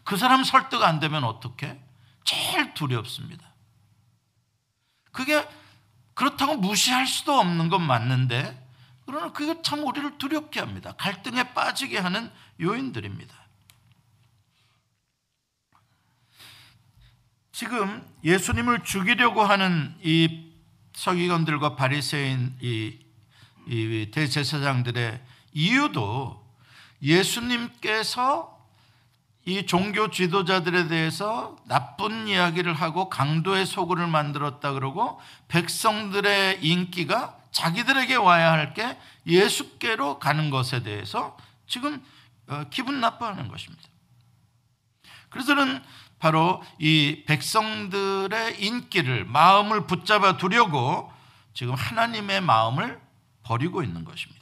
그 0.05 0.17
사람 0.17 0.45
설득 0.45 0.83
안 0.83 1.01
되면 1.01 1.25
어떻게? 1.25 1.81
제일 2.25 2.75
두렵습니다. 2.75 3.45
그게 5.13 5.47
그렇다고 6.15 6.57
무시할 6.57 7.07
수도 7.07 7.39
없는 7.39 7.69
건 7.69 7.83
맞는데 7.83 8.69
그러나 9.07 9.33
그게 9.33 9.61
참 9.63 9.85
우리를 9.85 10.19
두렵게 10.19 10.61
합니다. 10.61 10.93
갈등에 10.97 11.55
빠지게 11.55 11.99
하는 11.99 12.31
요인들입니다. 12.61 13.35
지금 17.61 18.03
예수님을 18.25 18.85
죽이려고 18.85 19.43
하는 19.43 19.95
이 20.03 20.51
서기관들과 20.95 21.77
바리새인 21.77 22.57
이, 22.63 22.99
이 23.67 24.11
대제사장들의 24.11 25.21
이유도 25.53 26.43
예수님께서 27.03 28.59
이 29.45 29.67
종교 29.67 30.11
지도자들에 30.11 30.89
대해서 30.89 31.59
나쁜 31.67 32.29
이야기를 32.29 32.73
하고 32.73 33.11
강도의 33.11 33.67
소굴을 33.67 34.07
만들었다 34.07 34.73
그러고 34.73 35.21
백성들의 35.49 36.65
인기가 36.65 37.37
자기들에게 37.53 38.15
와야 38.17 38.53
할 38.53 38.73
게 38.73 38.97
예수께로 39.27 40.19
가는 40.19 40.49
것에 40.49 40.83
대해서 40.83 41.37
지금 41.67 42.03
어, 42.47 42.65
기분 42.71 43.03
나빠하는 43.03 43.49
것입니다. 43.49 43.87
그래서는 45.29 45.83
바로 46.21 46.63
이 46.79 47.25
백성들의 47.27 48.63
인기를 48.63 49.25
마음을 49.25 49.87
붙잡아 49.87 50.37
두려고 50.37 51.11
지금 51.55 51.75
하나님의 51.75 52.43
마음을 52.43 53.01
버리고 53.43 53.83
있는 53.83 54.05
것입니다. 54.05 54.39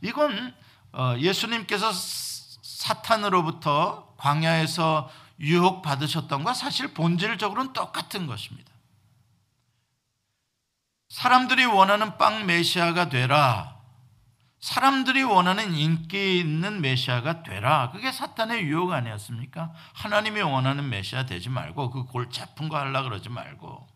이건 0.00 0.54
어, 0.92 1.16
예수님께서 1.18 1.92
사탄으로부터 1.92 4.14
광야에서 4.16 5.10
유혹 5.40 5.82
받으셨던 5.82 6.44
것 6.44 6.54
사실 6.54 6.94
본질적으로는 6.94 7.72
똑같은 7.72 8.28
것입니다. 8.28 8.70
사람들이 11.08 11.64
원하는 11.64 12.16
빵 12.16 12.46
메시아가 12.46 13.08
되라. 13.08 13.75
사람들이 14.66 15.22
원하는 15.22 15.74
인기 15.74 16.40
있는 16.40 16.80
메시아가 16.80 17.44
되라. 17.44 17.90
그게 17.92 18.10
사탄의 18.10 18.64
유혹 18.64 18.90
아니었습니까? 18.90 19.72
하나님이 19.94 20.40
원하는 20.40 20.88
메시아 20.88 21.24
되지 21.24 21.50
말고 21.50 21.90
그 21.90 22.02
골치 22.06 22.42
아픈 22.42 22.68
거 22.68 22.76
하려 22.76 23.04
그러지 23.04 23.28
말고. 23.28 23.86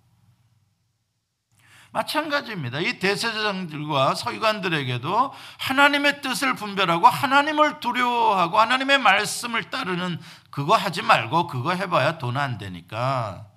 마찬가지입니다. 1.90 2.78
이 2.78 3.00
대세자장들과 3.00 4.14
서기관들에게도 4.14 5.34
하나님의 5.58 6.22
뜻을 6.22 6.54
분별하고 6.54 7.08
하나님을 7.08 7.80
두려워하고 7.80 8.60
하나님의 8.60 8.98
말씀을 8.98 9.70
따르는 9.70 10.20
그거 10.52 10.76
하지 10.76 11.02
말고 11.02 11.48
그거 11.48 11.74
해봐야 11.74 12.18
돈 12.18 12.36
안 12.36 12.58
되니까 12.58 13.48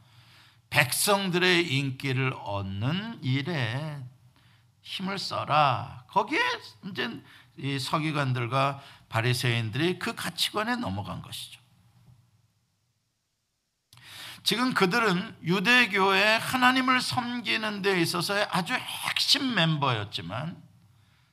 백성들의 0.71 1.71
인기를 1.75 2.33
얻는 2.43 3.19
일에 3.21 3.99
힘을 4.83 5.17
써라. 5.17 6.05
거기에 6.09 6.39
이제 6.85 7.21
이 7.57 7.79
서기관들과 7.79 8.81
바리새인들이 9.09 9.99
그 9.99 10.13
가치관에 10.13 10.75
넘어간 10.75 11.21
것이죠. 11.21 11.61
지금 14.43 14.73
그들은 14.73 15.37
유대교의 15.43 16.37
하나님을 16.39 16.99
섬기는 16.99 17.81
데 17.81 18.01
있어서의 18.01 18.45
아주 18.51 18.73
핵심 18.73 19.55
멤버였지만 19.55 20.61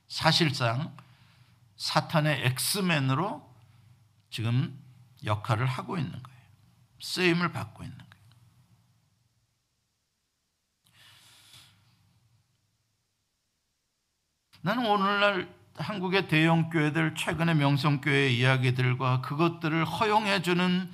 사실상 0.07 0.95
사탄의 1.75 2.45
엑스맨으로 2.45 3.53
지금 4.29 4.79
역할을 5.25 5.65
하고 5.65 5.97
있는 5.97 6.11
거예요. 6.11 6.41
쓰임을 7.01 7.51
받고 7.51 7.83
있는 7.83 7.97
거예요. 7.97 8.10
나는 14.61 14.85
오늘날 14.85 15.47
한국의 15.75 16.27
대형 16.27 16.69
교회들 16.69 17.15
최근의 17.15 17.55
명성교회 17.55 18.29
이야기들과 18.29 19.21
그것들을 19.21 19.85
허용해 19.85 20.41
주는 20.41 20.91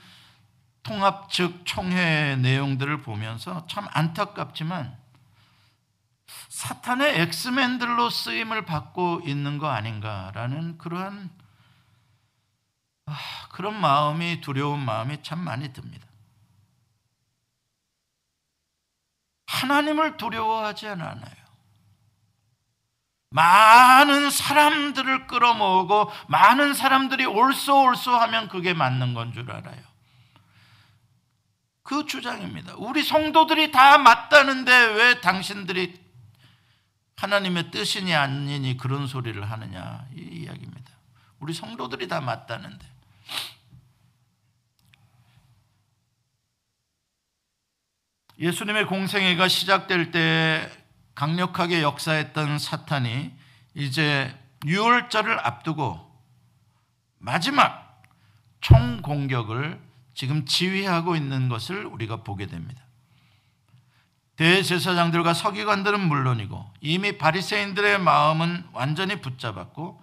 통합 0.84 1.30
측 1.30 1.66
총회 1.66 2.38
내용들을 2.38 3.02
보면서 3.02 3.68
참 3.68 3.88
안타깝지만 3.92 4.98
사탄의 6.50 7.22
엑스맨들로 7.22 8.10
쓰임을 8.10 8.66
받고 8.66 9.22
있는 9.26 9.58
거 9.58 9.68
아닌가라는 9.68 10.78
그러한 10.78 11.30
아, 13.06 13.16
그런 13.52 13.80
마음이 13.80 14.42
두려운 14.42 14.80
마음이 14.80 15.24
참 15.24 15.40
많이 15.40 15.72
듭니다. 15.72 16.06
하나님을 19.48 20.18
두려워하지 20.18 20.88
않아요. 20.88 21.37
많은 23.30 24.30
사람들을 24.30 25.28
끌어모으고 25.28 26.12
많은 26.28 26.74
사람들이 26.74 27.26
올소올소 27.26 28.16
하면 28.16 28.48
그게 28.48 28.74
맞는 28.74 29.14
건 29.14 29.34
줄 29.34 29.52
알아요. 29.52 29.82
그 31.84 32.06
주장입니다. 32.06 32.74
우리 32.78 33.04
성도들이 33.04 33.72
다 33.72 33.98
맞다는데 33.98 34.72
왜 34.72 35.22
당신들이 35.22 36.00
하나님의 37.16 37.72
뜻이니 37.72 38.14
아니니 38.14 38.78
그런 38.78 39.08
소리를 39.08 39.50
하느냐 39.50 40.06
이 40.16 40.22
이야기입니다. 40.44 40.92
우리 41.40 41.54
성도들이 41.54 42.08
다 42.08 42.22
맞다는데. 42.22 42.86
예수님의 48.40 48.86
공생애가 48.86 49.48
시작될 49.48 50.12
때 50.12 50.70
강력하게 51.18 51.82
역사했던 51.82 52.60
사탄이 52.60 53.32
이제 53.74 54.40
유월절을 54.68 55.48
앞두고 55.48 56.00
마지막 57.18 58.04
총공격을 58.62 59.82
지금 60.14 60.46
지휘하고 60.46 61.16
있는 61.16 61.50
것을 61.50 61.88
우리가 61.88 62.18
보게 62.18 62.46
됩니다. 62.46 62.84
대제사장들과 64.36 65.34
서기관들은 65.34 66.00
물론이고 66.08 66.72
이미 66.82 67.18
바리새인들의 67.18 67.98
마음은 67.98 68.66
완전히 68.74 69.20
붙잡았고 69.20 70.00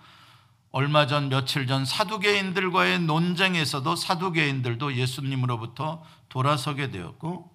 얼마 0.73 1.07
전 1.07 1.29
며칠 1.29 1.69
전 1.69 1.85
사두개인들과의 1.85 2.99
논쟁에서도 3.03 3.95
사두개인들도 3.95 4.97
예수님으로부터 4.97 6.05
돌아서게 6.29 6.91
되었고 6.91 7.54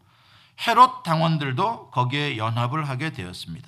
헤롯 0.68 1.04
당원들도 1.04 1.92
거기에 1.92 2.38
연합을 2.38 2.88
하게 2.88 3.12
되었습니다. 3.12 3.68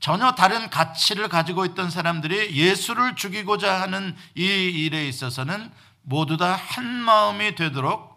전혀 0.00 0.32
다른 0.32 0.68
가치를 0.68 1.28
가지고 1.28 1.64
있던 1.66 1.90
사람들이 1.90 2.56
예수를 2.56 3.14
죽이고자 3.14 3.80
하는 3.80 4.16
이 4.34 4.42
일에 4.44 5.06
있어서는 5.06 5.70
모두 6.02 6.36
다 6.36 6.54
한 6.54 6.84
마음이 6.84 7.54
되도록 7.54 8.12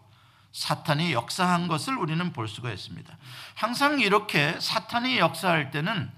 사탄이 0.51 1.12
역사한 1.13 1.67
것을 1.67 1.97
우리는 1.97 2.32
볼 2.34 2.47
수가 2.47 2.71
있습니다. 2.71 3.15
항상 3.56 3.99
이렇게 3.99 4.58
사탄이 4.60 5.19
역사할 5.19 5.69
때는 5.69 6.10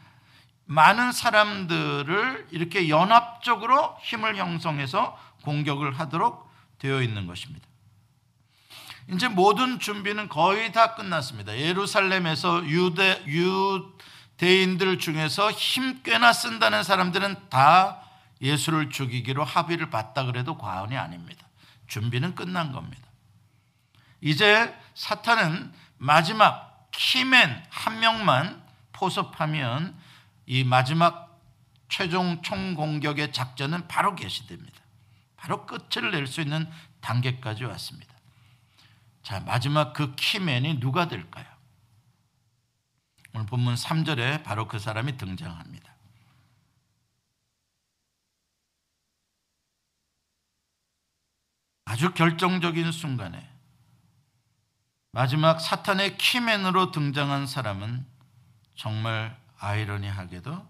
많은 0.66 1.12
사람들을 1.12 2.48
이렇게 2.52 2.88
연합적으로 2.88 3.98
힘을 4.04 4.38
형성해서 4.38 5.18
공격을 5.44 6.00
하도록 6.00 6.50
되어 6.78 7.02
있는 7.02 7.26
것입니다. 7.26 7.67
이제 9.10 9.28
모든 9.28 9.80
준비는 9.80 10.28
거의 10.28 10.72
다 10.72 10.96
끝났습니다. 10.96 11.58
예루살렘에서 11.58 12.66
유대 12.66 13.24
유대인들 13.26 15.00
중에서 15.00 15.52
힘 15.52 16.04
꽤나 16.04 16.34
쓴다는 16.34 16.84
사람들은 16.84 17.50
다 17.50 18.02
예수를 18.42 18.90
죽이기로 18.90 19.44
합의를 19.44 19.90
봤다 19.90 20.26
그래도 20.26 20.58
과언이 20.58 20.98
아닙니다. 20.98 21.48
준비는 21.88 22.36
끝난 22.36 22.72
겁니다. 22.74 23.08
이제 24.20 24.76
사탄은 24.94 25.72
마지막 25.98 26.90
키맨 26.92 27.64
한 27.70 28.00
명만 28.00 28.62
포섭하면 28.92 29.96
이 30.46 30.64
마지막 30.64 31.40
최종 31.88 32.42
총공격의 32.42 33.32
작전은 33.32 33.88
바로 33.88 34.16
개시됩니다. 34.16 34.82
바로 35.38 35.66
끝을 35.66 36.12
낼 36.12 36.28
수 36.28 36.42
있는 36.42 36.70
단계까지 37.00 37.64
왔습니다. 37.64 38.07
자, 39.28 39.42
마지막 39.42 39.92
그 39.92 40.16
키맨이 40.16 40.80
누가 40.80 41.10
될까요? 41.10 41.46
오늘 43.34 43.46
본문 43.46 43.76
3절에 43.76 44.42
바로 44.42 44.70
그 44.70 44.80
사람이 44.80 45.18
등장합니다. 45.18 45.94
아주 51.84 52.14
결정적인 52.14 52.94
순간에 52.94 53.54
마지막 55.12 55.60
사탄의 55.60 56.18
키맨으로 56.18 56.92
등장한 56.92 57.48
사람은 57.48 58.08
정말 58.76 59.38
아이러니하게도 59.58 60.66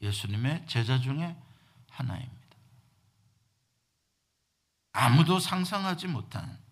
예수님의 0.00 0.64
제자 0.66 0.98
중에 0.98 1.36
하나입니다. 1.90 2.56
아무도 4.92 5.38
상상하지 5.38 6.06
못한 6.06 6.66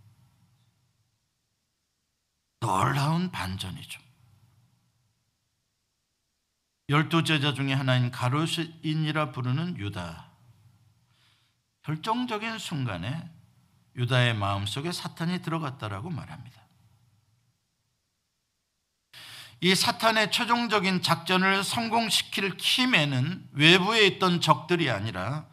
놀라운 2.61 3.31
반전이죠. 3.31 4.01
열두 6.89 7.25
제자 7.25 7.53
중에 7.53 7.73
하나인 7.73 8.11
가로인이라 8.11 9.33
부르는 9.33 9.77
유다. 9.79 10.31
결정적인 11.83 12.59
순간에 12.59 13.29
유다의 13.97 14.35
마음속에 14.35 14.93
사탄이 14.93 15.43
들어갔다라고 15.43 16.11
말합니다. 16.11 16.67
이 19.63 19.75
사탄의 19.75 20.31
최종적인 20.31 21.03
작전을 21.03 21.65
성공시킬 21.65 22.57
key 22.57 22.87
man은 22.87 23.49
외부에 23.53 24.07
있던 24.07 24.41
적들이 24.41 24.91
아니라 24.91 25.47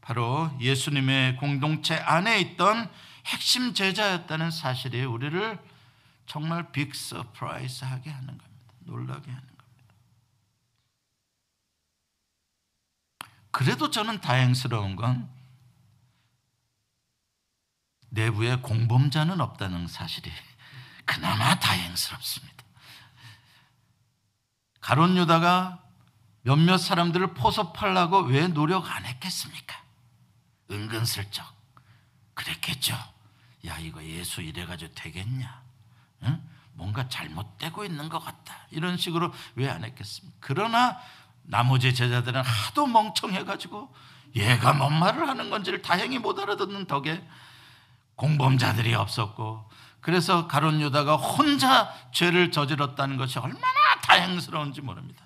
바로 0.00 0.50
예수님의 0.60 1.36
공동체 1.36 1.94
안에 1.94 2.40
있던 2.40 2.90
핵심 3.26 3.72
제자였다는 3.72 4.50
사실이 4.50 5.04
우리를 5.04 5.58
정말 6.26 6.72
big 6.72 6.94
surprise 6.94 7.84
하게 7.84 8.10
하는 8.10 8.26
겁니다. 8.38 8.72
놀라게 8.80 9.30
하는 9.30 9.46
겁니다. 9.46 9.94
그래도 13.50 13.90
저는 13.90 14.20
다행스러운 14.20 14.96
건 14.96 15.30
내부에 18.10 18.56
공범자는 18.56 19.40
없다는 19.40 19.88
사실이 19.88 20.30
그나마 21.04 21.58
다행스럽습니다. 21.58 22.64
가론 24.80 25.16
유다가 25.16 25.82
몇몇 26.42 26.76
사람들을 26.78 27.34
포섭하려고 27.34 28.20
왜 28.20 28.48
노력 28.48 28.90
안 28.90 29.04
했겠습니까? 29.04 29.82
은근슬쩍 30.70 31.46
그랬겠죠. 32.34 32.94
야 33.66 33.78
이거 33.78 34.02
예수 34.04 34.42
이래가지고 34.42 34.94
되겠냐? 34.94 35.63
응? 36.24 36.42
뭔가 36.74 37.08
잘못되고 37.08 37.84
있는 37.84 38.08
것 38.08 38.18
같다. 38.18 38.54
이런 38.70 38.96
식으로 38.96 39.32
왜 39.54 39.68
안 39.68 39.84
했겠습니까? 39.84 40.36
그러나 40.40 40.98
나머지 41.42 41.94
제자들은 41.94 42.42
하도 42.42 42.86
멍청해가지고 42.86 43.94
얘가 44.36 44.72
뭔 44.72 44.98
말을 44.98 45.28
하는 45.28 45.50
건지를 45.50 45.82
다행히 45.82 46.18
못 46.18 46.38
알아듣는 46.38 46.86
덕에 46.86 47.22
공범자들이 48.16 48.94
없었고 48.94 49.70
그래서 50.00 50.46
가론 50.48 50.80
유다가 50.80 51.16
혼자 51.16 51.92
죄를 52.12 52.50
저질렀다는 52.50 53.16
것이 53.16 53.38
얼마나 53.38 53.60
다행스러운지 54.02 54.80
모릅니다. 54.82 55.24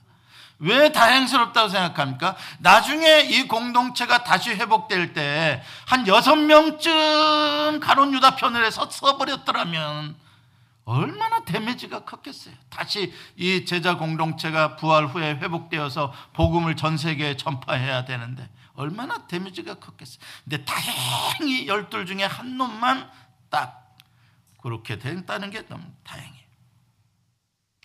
왜 0.61 0.91
다행스럽다고 0.93 1.69
생각합니까? 1.69 2.37
나중에 2.59 3.21
이 3.23 3.47
공동체가 3.49 4.25
다시 4.25 4.51
회복될 4.51 5.13
때 5.13 5.63
한 5.87 6.07
여섯 6.07 6.35
명쯤 6.37 7.81
가론 7.81 8.13
유다 8.13 8.37
편을 8.37 8.65
해서 8.65 8.89
써버렸더라면 8.91 10.17
얼마나 10.89 11.45
데미지가 11.45 12.07
컸겠어요. 12.07 12.55
다시 12.71 13.13
이 13.37 13.67
제자 13.67 13.99
공동체가 13.99 14.77
부활 14.77 15.07
후에 15.07 15.35
회복되어서 15.35 16.15
복음을 16.33 16.77
전 16.77 16.97
세계에 16.97 17.37
전파해야 17.37 18.07
되는데 18.07 18.49
얼마나 18.73 19.27
데미지가 19.27 19.75
컸겠어요. 19.75 20.19
근데 20.45 20.65
다행히 20.65 21.69
열둘 21.69 22.07
중에 22.07 22.25
한 22.25 22.57
놈만 22.57 23.11
딱 23.51 23.99
그렇게 24.63 24.99
됐다는 24.99 25.51
게 25.51 25.67
너무 25.67 25.85
다행이에요. 26.05 26.49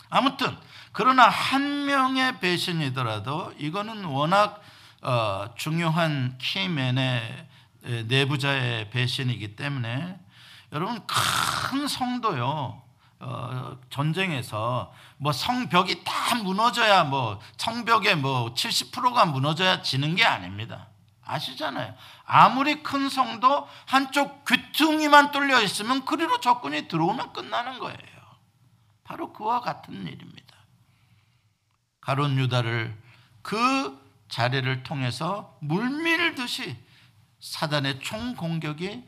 아무튼 0.09 0.57
그러나 0.93 1.27
한 1.27 1.85
명의 1.85 2.39
배신이더라도 2.39 3.53
이거는 3.57 4.05
워낙 4.05 4.61
어, 5.01 5.53
중요한 5.57 6.37
키맨의 6.37 7.49
내부자의 8.07 8.91
배신이기 8.91 9.57
때문에 9.57 10.17
여러분 10.71 11.05
큰 11.05 11.85
성도요 11.85 12.82
어, 13.23 13.77
전쟁에서 13.89 14.93
뭐 15.17 15.31
성벽이 15.31 16.03
다 16.03 16.35
무너져야 16.35 17.05
뭐 17.05 17.39
성벽의 17.57 18.17
뭐 18.17 18.53
70%가 18.53 19.25
무너져야 19.25 19.81
지는 19.81 20.15
게 20.15 20.25
아닙니다. 20.25 20.87
아시잖아요. 21.23 21.95
아무리 22.25 22.83
큰 22.83 23.07
성도 23.07 23.67
한쪽 23.85 24.43
귀퉁이만 24.45 25.31
뚫려 25.31 25.61
있으면 25.61 26.03
그리로 26.03 26.41
적군이 26.41 26.89
들어오면 26.89 27.31
끝나는 27.31 27.79
거예요. 27.79 27.97
바로 29.05 29.31
그와 29.31 29.61
같은 29.61 29.93
일입니다. 30.05 30.57
가론 32.01 32.37
유다를 32.37 33.01
그 33.41 34.01
자리를 34.27 34.83
통해서 34.83 35.57
물밀듯이 35.61 36.75
사단의 37.39 37.99
총 37.99 38.35
공격이 38.35 39.05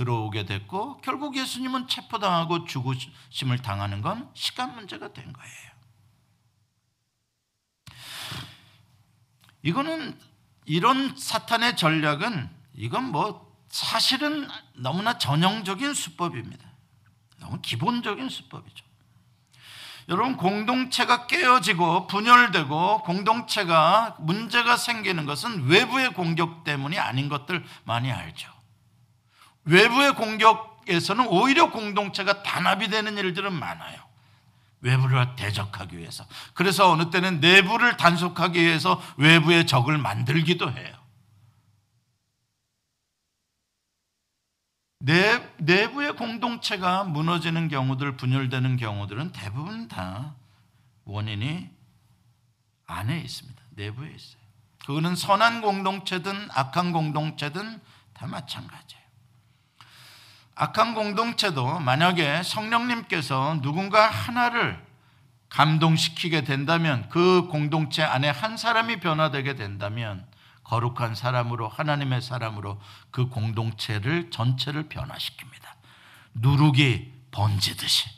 들어오게 0.00 0.46
됐고 0.46 1.02
결국 1.02 1.36
예수님은 1.36 1.86
체포당하고 1.86 2.64
죽으심을 2.64 3.58
당하는 3.60 4.00
건 4.00 4.30
시간 4.32 4.74
문제가 4.74 5.12
된 5.12 5.30
거예요. 5.30 5.70
이거는 9.62 10.18
이런 10.64 11.14
사탄의 11.14 11.76
전략은 11.76 12.48
이건 12.74 13.12
뭐 13.12 13.54
사실은 13.68 14.48
너무나 14.74 15.18
전형적인 15.18 15.92
수법입니다. 15.92 16.66
너무 17.38 17.60
기본적인 17.60 18.30
수법이죠. 18.30 18.86
여러분 20.08 20.38
공동체가 20.38 21.26
깨어지고 21.26 22.06
분열되고 22.06 23.02
공동체가 23.02 24.16
문제가 24.18 24.78
생기는 24.78 25.26
것은 25.26 25.66
외부의 25.66 26.14
공격 26.14 26.64
때문이 26.64 26.98
아닌 26.98 27.28
것들 27.28 27.62
많이 27.84 28.10
알죠. 28.10 28.59
외부의 29.64 30.14
공격에서는 30.14 31.26
오히려 31.28 31.70
공동체가 31.70 32.42
단합이 32.42 32.88
되는 32.88 33.16
일들은 33.16 33.52
많아요. 33.52 34.00
외부를 34.80 35.36
대적하기 35.36 35.98
위해서. 35.98 36.24
그래서 36.54 36.90
어느 36.90 37.10
때는 37.10 37.40
내부를 37.40 37.96
단속하기 37.96 38.60
위해서 38.60 39.00
외부의 39.16 39.66
적을 39.66 39.98
만들기도 39.98 40.72
해요. 40.72 40.96
내, 45.02 45.42
내부의 45.58 46.14
공동체가 46.16 47.04
무너지는 47.04 47.68
경우들, 47.68 48.16
분열되는 48.16 48.76
경우들은 48.76 49.32
대부분 49.32 49.88
다 49.88 50.34
원인이 51.04 51.70
안에 52.86 53.20
있습니다. 53.20 53.62
내부에 53.70 54.10
있어요. 54.10 54.40
그거는 54.84 55.16
선한 55.16 55.62
공동체든 55.62 56.48
악한 56.50 56.92
공동체든 56.92 57.80
다 58.12 58.26
마찬가지예요. 58.26 58.99
악한 60.60 60.92
공동체도 60.92 61.80
만약에 61.80 62.42
성령님께서 62.42 63.60
누군가 63.62 64.10
하나를 64.10 64.78
감동시키게 65.48 66.42
된다면 66.42 67.08
그 67.08 67.48
공동체 67.50 68.02
안에 68.02 68.28
한 68.28 68.58
사람이 68.58 69.00
변화되게 69.00 69.54
된다면 69.56 70.26
거룩한 70.64 71.14
사람으로 71.14 71.66
하나님의 71.66 72.20
사람으로 72.20 72.78
그 73.10 73.30
공동체를 73.30 74.30
전체를 74.30 74.90
변화시킵니다. 74.90 75.64
누룩이 76.34 77.10
번지듯이. 77.30 78.10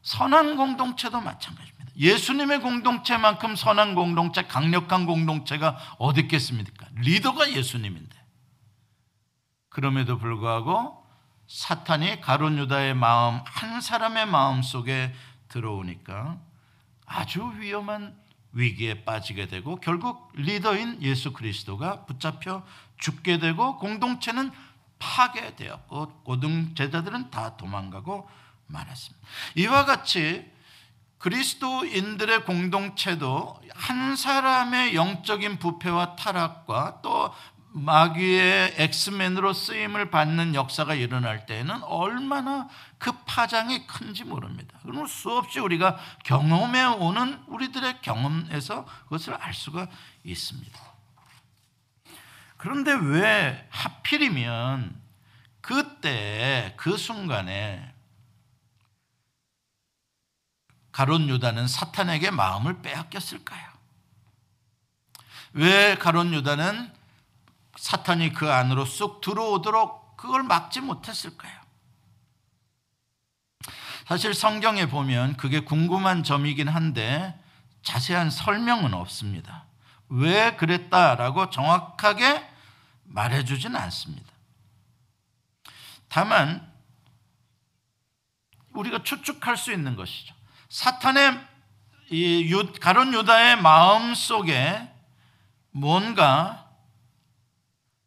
선한 0.00 0.56
공동체도 0.56 1.20
마찬가지입니다. 1.20 1.92
예수님의 1.98 2.62
공동체만큼 2.62 3.56
선한 3.56 3.94
공동체, 3.94 4.44
강력한 4.44 5.04
공동체가 5.04 5.76
어디 5.98 6.22
있겠습니까? 6.22 6.86
리더가 6.94 7.52
예수님인데. 7.52 8.21
그럼에도 9.72 10.18
불구하고 10.18 11.02
사탄이 11.46 12.20
가론 12.20 12.58
유다의 12.58 12.94
마음 12.94 13.40
한 13.46 13.80
사람의 13.80 14.26
마음 14.26 14.62
속에 14.62 15.14
들어오니까 15.48 16.38
아주 17.06 17.52
위험한 17.56 18.14
위기에 18.52 19.04
빠지게 19.04 19.48
되고 19.48 19.76
결국 19.76 20.30
리더인 20.34 21.02
예수 21.02 21.32
그리스도가 21.32 22.04
붙잡혀 22.04 22.64
죽게 22.98 23.38
되고 23.38 23.78
공동체는 23.78 24.50
파괴되었고 24.98 26.22
고등 26.22 26.74
제자들은 26.74 27.30
다 27.30 27.56
도망가고 27.56 28.28
말았습니다. 28.66 29.26
이와 29.56 29.86
같이 29.86 30.50
그리스도인들의 31.18 32.44
공동체도 32.44 33.60
한 33.74 34.16
사람의 34.16 34.94
영적인 34.94 35.58
부패와 35.58 36.16
타락과 36.16 37.00
또 37.02 37.32
마귀의 37.74 38.74
엑스맨으로 38.76 39.52
쓰임을 39.52 40.10
받는 40.10 40.54
역사가 40.54 40.94
일어날 40.94 41.46
때에는 41.46 41.82
얼마나 41.84 42.68
그 42.98 43.12
파장이 43.24 43.86
큰지 43.86 44.24
모릅니다. 44.24 44.78
그럼 44.82 45.06
수없이 45.06 45.58
우리가 45.58 45.98
경험해 46.24 46.84
오는 46.84 47.42
우리들의 47.46 48.02
경험에서 48.02 48.84
그것을 49.04 49.34
알 49.34 49.54
수가 49.54 49.88
있습니다. 50.22 50.78
그런데 52.58 52.92
왜 52.92 53.66
하필이면 53.70 55.00
그때 55.60 56.74
그 56.76 56.96
순간에 56.96 57.92
가론 60.92 61.28
유다는 61.28 61.66
사탄에게 61.66 62.30
마음을 62.30 62.82
빼앗겼을까요? 62.82 63.72
왜 65.54 65.96
가론 65.96 66.34
유다는 66.34 66.92
사탄이 67.82 68.32
그 68.32 68.48
안으로 68.48 68.84
쑥 68.84 69.20
들어오도록 69.20 70.16
그걸 70.16 70.44
막지 70.44 70.80
못했을까요? 70.80 71.60
사실 74.06 74.34
성경에 74.34 74.86
보면 74.86 75.36
그게 75.36 75.58
궁금한 75.58 76.22
점이긴 76.22 76.68
한데 76.68 77.36
자세한 77.82 78.30
설명은 78.30 78.94
없습니다. 78.94 79.64
왜 80.08 80.54
그랬다라고 80.54 81.50
정확하게 81.50 82.48
말해주진 83.02 83.74
않습니다. 83.74 84.30
다만 86.08 86.72
우리가 88.74 89.02
추측할 89.02 89.56
수 89.56 89.72
있는 89.72 89.96
것이죠. 89.96 90.36
사탄의 90.68 91.48
이 92.12 92.64
가론 92.80 93.12
유다의 93.12 93.60
마음 93.60 94.14
속에 94.14 94.88
뭔가 95.72 96.61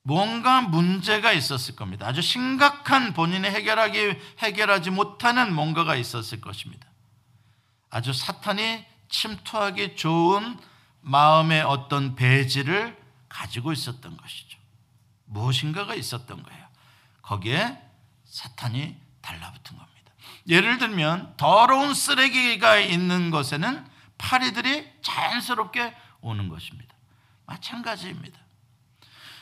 뭔가 0.07 0.61
문제가 0.61 1.31
있었을 1.31 1.75
겁니다. 1.75 2.05
아주 2.05 2.21
심각한 2.21 3.13
본인이 3.13 3.47
해결하기 3.47 4.15
해결하지 4.37 4.91
못하는 4.91 5.51
뭔가가 5.51 5.95
있었을 5.95 6.41
것입니다. 6.41 6.87
아주 7.89 8.13
사탄이 8.13 8.85
침투하기 9.09 9.95
좋은 9.95 10.59
마음의 11.01 11.63
어떤 11.63 12.13
배지를 12.15 12.95
가지고 13.27 13.73
있었던 13.73 14.15
것이죠. 14.15 14.59
무엇인가가 15.25 15.95
있었던 15.95 16.43
거예요. 16.43 16.67
거기에 17.23 17.75
사탄이 18.25 18.95
달라붙은 19.21 19.75
겁니다. 19.75 20.13
예를 20.47 20.77
들면 20.77 21.33
더러운 21.35 21.95
쓰레기가 21.95 22.77
있는 22.77 23.31
곳에는 23.31 23.83
파리들이 24.19 24.87
자연스럽게 25.01 25.95
오는 26.21 26.47
것입니다. 26.47 26.93
마찬가지입니다. 27.47 28.44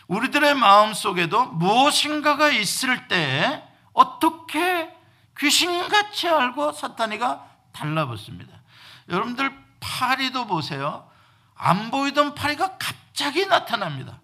우리들의 0.08 0.56
마음 0.56 0.94
속에도 0.94 1.46
무엇인가가 1.46 2.50
있을 2.50 3.08
때 3.08 3.64
어떻게 3.94 4.94
귀신같이 5.38 6.28
알고 6.28 6.74
사탄이가 6.74 7.48
달라붙습니다. 7.72 8.54
여러분들 9.10 9.52
파리도 9.80 10.48
보세요. 10.48 11.10
안 11.56 11.92
보이던 11.92 12.36
파리가 12.36 12.78
갑자기 12.78 13.46
나타납니다. 13.46 14.20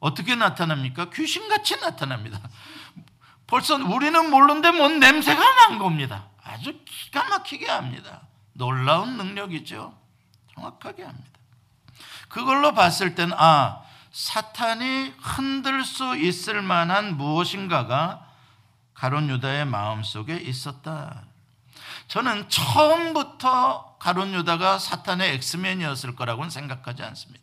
어떻게 0.00 0.34
나타납니까? 0.34 1.10
귀신같이 1.10 1.80
나타납니다. 1.80 2.40
벌써 3.46 3.76
우리는 3.76 4.30
모르는데 4.30 4.70
뭔 4.70 4.98
냄새가 4.98 5.40
난 5.68 5.78
겁니다. 5.78 6.28
아주 6.42 6.78
기가 6.84 7.28
막히게 7.28 7.68
합니다. 7.68 8.22
놀라운 8.54 9.16
능력이죠. 9.16 9.96
정확하게 10.54 11.04
합니다. 11.04 11.30
그걸로 12.28 12.72
봤을 12.72 13.14
땐 13.14 13.32
아, 13.36 13.82
사탄이 14.12 15.14
흔들 15.18 15.84
수 15.84 16.16
있을 16.16 16.62
만한 16.62 17.16
무엇인가가 17.16 18.28
가론 18.94 19.28
유다의 19.30 19.64
마음속에 19.64 20.36
있었다. 20.36 21.24
저는 22.08 22.48
처음부터 22.48 23.96
가론 23.98 24.34
유다가 24.34 24.78
사탄의 24.78 25.34
엑스맨이었을 25.34 26.14
거라고는 26.14 26.50
생각하지 26.50 27.02
않습니다. 27.02 27.42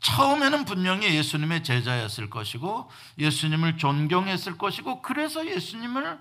처음에는 0.00 0.64
분명히 0.64 1.14
예수님의 1.14 1.62
제자였을 1.62 2.30
것이고 2.30 2.90
예수님을 3.18 3.76
존경했을 3.76 4.56
것이고 4.56 5.02
그래서 5.02 5.46
예수님을 5.46 6.18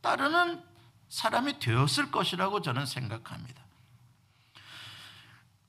따르는 0.00 0.62
사람이 1.08 1.58
되었을 1.58 2.10
것이라고 2.10 2.62
저는 2.62 2.86
생각합니다. 2.86 3.61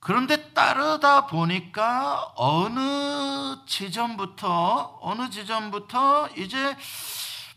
그런데 0.04 0.52
따르다 0.52 1.28
보니까 1.28 2.34
어느 2.36 3.66
지점부터 3.66 5.00
어느 5.02 5.30
지점부터 5.30 6.28
이제 6.36 6.76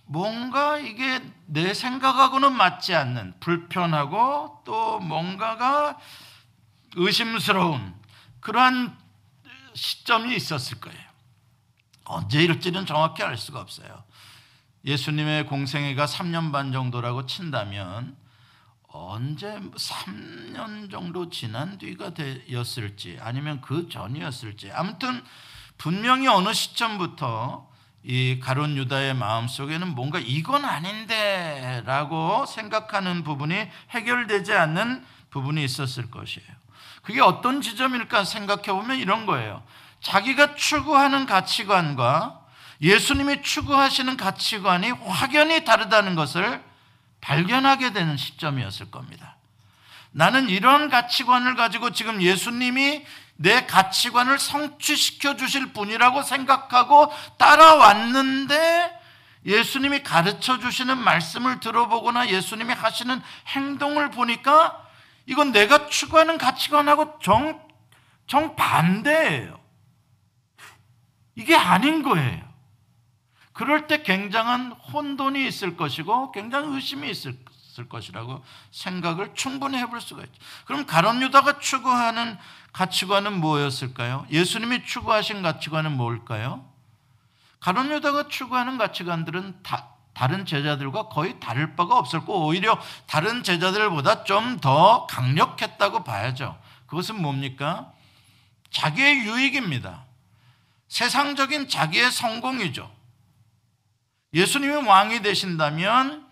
뭔가 0.04 0.78
이게 0.78 1.20
내 1.46 1.74
생각하고는 1.74 2.52
맞지 2.52 2.94
않는 2.94 3.34
불편하고 3.40 4.62
또 4.64 5.00
뭔가가 5.00 5.98
의심스러운 6.94 7.92
그러한 8.38 8.96
시점이 9.74 10.36
있었을 10.36 10.78
거예요. 10.78 11.00
언제 12.04 12.44
일지는 12.44 12.86
정확히 12.86 13.24
알 13.24 13.36
수가 13.36 13.58
없어요. 13.58 14.04
예수님의 14.84 15.46
공생애가 15.46 16.06
3년 16.06 16.52
반 16.52 16.70
정도라고 16.70 17.26
친다면 17.26 18.16
언제 18.96 19.60
3년 19.76 20.90
정도 20.90 21.28
지난 21.28 21.76
뒤가 21.76 22.14
되었을지 22.14 23.18
아니면 23.20 23.60
그 23.60 23.88
전이었을지 23.88 24.70
아무튼 24.72 25.22
분명히 25.76 26.26
어느 26.26 26.52
시점부터 26.54 27.68
이 28.02 28.40
가론 28.40 28.76
유다의 28.76 29.14
마음속에는 29.14 29.94
뭔가 29.94 30.18
이건 30.18 30.64
아닌데라고 30.64 32.46
생각하는 32.46 33.22
부분이 33.24 33.68
해결되지 33.90 34.54
않는 34.54 35.04
부분이 35.30 35.62
있었을 35.62 36.10
것이에요. 36.10 36.48
그게 37.02 37.20
어떤 37.20 37.60
지점일까 37.60 38.24
생각해 38.24 38.66
보면 38.66 38.98
이런 38.98 39.26
거예요. 39.26 39.62
자기가 40.00 40.54
추구하는 40.54 41.26
가치관과 41.26 42.40
예수님이 42.80 43.42
추구하시는 43.42 44.16
가치관이 44.16 44.90
확연히 44.90 45.64
다르다는 45.64 46.14
것을 46.14 46.62
발견하게 47.26 47.92
되는 47.92 48.16
시점이었을 48.16 48.92
겁니다. 48.92 49.36
나는 50.12 50.48
이런 50.48 50.88
가치관을 50.88 51.56
가지고 51.56 51.90
지금 51.90 52.22
예수님이 52.22 53.04
내 53.34 53.66
가치관을 53.66 54.38
성취시켜 54.38 55.36
주실 55.36 55.72
분이라고 55.72 56.22
생각하고 56.22 57.12
따라왔는데 57.36 59.00
예수님이 59.44 60.04
가르쳐 60.04 60.60
주시는 60.60 60.98
말씀을 60.98 61.58
들어보거나 61.58 62.28
예수님이 62.28 62.72
하시는 62.72 63.20
행동을 63.48 64.12
보니까 64.12 64.86
이건 65.26 65.50
내가 65.50 65.88
추구하는 65.88 66.38
가치관하고 66.38 67.18
정, 67.20 67.60
정반대예요. 68.28 69.58
이게 71.34 71.56
아닌 71.56 72.04
거예요. 72.04 72.45
그럴 73.56 73.86
때 73.86 74.02
굉장한 74.02 74.72
혼돈이 74.72 75.46
있을 75.48 75.78
것이고 75.78 76.30
굉장히 76.32 76.74
의심이 76.74 77.10
있을 77.10 77.38
것이라고 77.88 78.44
생각을 78.70 79.32
충분히 79.34 79.78
해볼 79.78 80.02
수가 80.02 80.24
있죠. 80.24 80.34
그럼 80.66 80.84
가론 80.84 81.22
유다가 81.22 81.58
추구하는 81.58 82.36
가치관은 82.74 83.40
뭐였을까요? 83.40 84.26
예수님이 84.30 84.84
추구하신 84.84 85.40
가치관은 85.40 85.96
뭘까요? 85.96 86.70
가론 87.58 87.90
유다가 87.90 88.28
추구하는 88.28 88.76
가치관들은 88.76 89.62
다, 89.62 89.88
다른 90.12 90.44
제자들과 90.44 91.08
거의 91.08 91.40
다를 91.40 91.74
바가 91.76 91.96
없었고 91.98 92.46
오히려 92.46 92.78
다른 93.06 93.42
제자들보다 93.42 94.24
좀 94.24 94.58
더 94.60 95.06
강력했다고 95.06 96.04
봐야죠. 96.04 96.58
그것은 96.86 97.22
뭡니까? 97.22 97.90
자기의 98.70 99.20
유익입니다. 99.20 100.04
세상적인 100.88 101.68
자기의 101.68 102.10
성공이죠. 102.10 102.95
예수님이 104.36 104.86
왕이 104.86 105.22
되신다면 105.22 106.26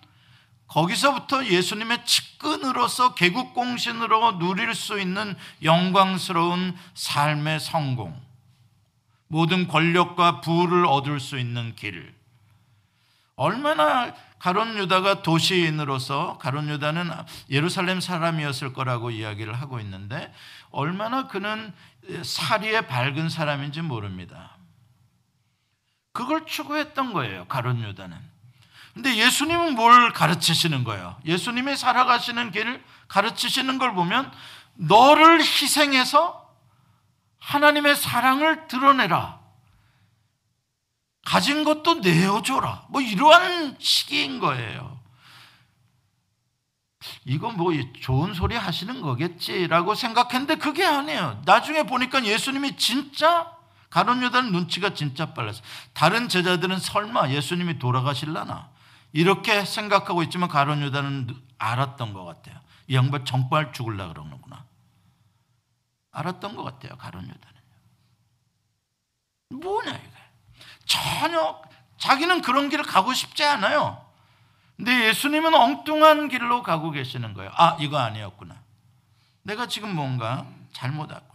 거기서부터 0.67 1.47
예수님의 1.47 2.05
측근으로서 2.05 3.15
개국공신으로 3.15 4.39
누릴 4.39 4.75
수 4.75 5.01
있는 5.01 5.35
영광스러운 5.63 6.77
삶의 6.93 7.61
성공, 7.61 8.21
모든 9.29 9.67
권력과 9.67 10.43
부를 10.43 10.85
얻을 10.85 11.19
수 11.19 11.39
있는 11.39 11.75
길. 11.77 12.15
얼마나 13.37 14.15
가론 14.39 14.77
유다가 14.77 15.23
도시인으로서 15.23 16.37
가론 16.37 16.69
유다는 16.69 17.11
예루살렘 17.49 18.01
사람이었을 18.01 18.75
거라고 18.75 19.11
이야기를 19.11 19.55
하고 19.55 19.81
있는데 19.81 20.31
얼마나 20.71 21.27
그는 21.27 21.73
사리에 22.23 22.83
밝은 22.83 23.31
사람인지 23.31 23.81
모릅니다. 23.81 24.59
그걸 26.15 26.47
추구했던 26.47 27.13
거예요. 27.13 27.45
가론 27.47 27.83
유다는. 27.83 28.17
근데 28.95 29.17
예수님은 29.17 29.75
뭘 29.75 30.13
가르치시는 30.13 30.85
거예요? 30.85 31.17
예수님이 31.27 31.77
살아가시는 31.77 32.53
길을 32.53 32.83
가르치시는 33.09 33.79
걸 33.79 33.95
보면 33.95 34.33
너를 34.75 35.41
희생해서 35.41 36.49
하나님의 37.41 37.97
사랑을 37.97 38.69
드러내라. 38.69 39.41
가진 41.25 41.65
것도 41.65 41.95
내어줘라. 41.95 42.87
뭐 42.91 43.01
이러한 43.01 43.77
시기인 43.81 44.39
거예요. 44.39 45.01
이건 47.25 47.57
뭐 47.57 47.73
좋은 48.01 48.35
소리 48.35 48.55
하시는 48.55 49.01
거겠지라고 49.01 49.97
생각했는데 49.97 50.57
그게 50.57 50.85
아니에요. 50.85 51.43
나중에 51.45 51.83
보니까 51.83 52.25
예수님이 52.25 52.77
진짜 52.77 53.54
가론 53.95 54.25
유다는 54.25 54.51
눈치가 54.51 54.93
진짜 54.93 55.35
빨랐어요. 55.35 55.63
다른 55.93 56.29
제자들은 56.29 56.81
설마 56.81 57.31
예수님이 57.31 57.79
돌아가실라나? 57.79 58.69
이렇게 59.13 59.65
생각하고 59.65 60.25
있지만 60.25 60.49
가론 60.49 60.83
유다는 60.83 61.29
알았던 61.59 62.13
것 62.13 62.25
같아요. 62.25 62.59
이 62.89 62.97
양반 62.97 63.25
정말 63.25 63.73
죽을라 63.73 64.09
그러는구나. 64.09 64.65
알았던 66.11 66.57
것 66.57 66.65
같아요. 66.65 66.97
가론 66.99 67.23
유다는. 67.23 67.61
뭐냐 69.63 69.93
이게. 69.93 70.11
전혀 70.87 71.63
자기는 71.99 72.43
그런 72.43 72.71
길을 72.71 72.85
가고 72.85 73.15
싶지 73.15 73.45
않아요. 73.45 74.05
근데 74.77 75.07
예수님은 75.07 75.55
엉뚱한 75.55 76.27
길로 76.31 76.65
가고 76.65 76.91
계시는 76.91 77.33
거예요. 77.35 77.53
아, 77.55 77.77
이거 77.79 77.99
아니었구나. 77.99 78.61
내가 79.43 79.69
지금 79.69 79.95
뭔가 79.95 80.49
잘못 80.73 81.13
왔구나. 81.13 81.34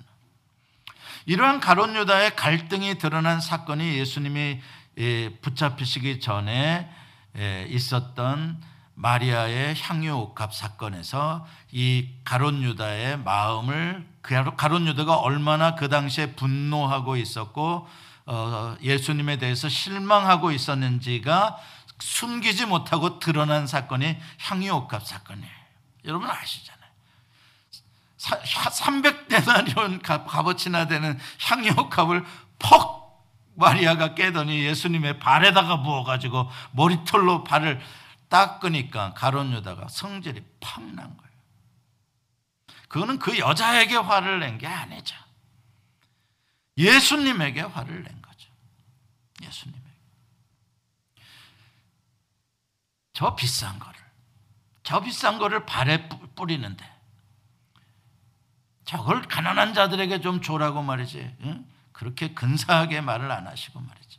이러한 1.30 1.60
가론 1.60 1.96
유다의 1.96 2.36
갈등이 2.36 2.98
드러난 2.98 3.40
사건이 3.40 4.00
예수님이 4.00 4.62
예, 4.98 5.30
붙잡히시기 5.42 6.22
전에 6.22 6.90
예, 7.38 7.68
있었던 7.70 8.60
마리아의 8.96 9.76
향유 9.80 10.12
옥합 10.12 10.56
사건에서 10.56 11.46
이 11.72 12.10
가론 12.24 12.64
유다의 12.64 13.20
마음을 13.20 14.08
가론 14.24 14.88
유다가 14.88 15.18
얼마나 15.18 15.76
그 15.76 15.88
당시에 15.88 16.34
분노하고 16.34 17.16
있었고 17.16 17.88
어, 18.26 18.76
예수님에 18.82 19.38
대해서 19.38 19.70
실망하고 19.70 20.52
있었는지가 20.52 21.58
숨기지 22.00 22.66
못하고 22.66 23.20
드러난 23.20 23.68
사건이 23.68 24.18
향유 24.40 24.72
옥합 24.74 25.06
사건이에요. 25.06 25.52
여러분 26.06 26.28
아시잖아요. 26.28 26.79
300데나리온 28.20 30.02
값어치나 30.02 30.88
되는 30.88 31.18
향유 31.42 31.72
옥합을 31.78 32.26
퍽 32.60 33.00
마리아가 33.56 34.14
깨더니 34.16 34.64
예수님의 34.66 35.20
발에다가 35.20 35.82
부어가지고 35.82 36.50
머리털로 36.72 37.44
발을 37.44 37.82
닦으니까 38.30 39.14
가론 39.14 39.54
유다가 39.54 39.88
성질이 39.88 40.44
팍 40.60 40.84
난 40.84 41.16
거예요. 41.18 41.30
그거는 42.88 43.20
그 43.20 43.38
여자에게 43.38 43.96
화를 43.96 44.40
낸 44.40 44.58
게 44.58 44.68
아니죠. 44.68 45.16
예수님에게 46.78 47.62
화를 47.62 48.04
낸 48.04 48.22
거죠. 48.22 48.50
예수님에게. 49.42 49.90
저 53.14 53.36
비싼 53.36 53.78
거를, 53.80 54.00
저 54.84 55.02
비싼 55.02 55.38
거를 55.38 55.66
발에 55.66 56.08
뿌리는데, 56.36 56.90
저걸 58.90 59.22
가난한 59.22 59.76
자들에게 59.76 60.20
좀 60.20 60.42
줘라고 60.42 60.82
말이지. 60.82 61.36
응? 61.44 61.64
그렇게 61.92 62.34
근사하게 62.34 63.02
말을 63.02 63.30
안 63.32 63.46
하시고 63.46 63.80
말이지. 63.80 64.18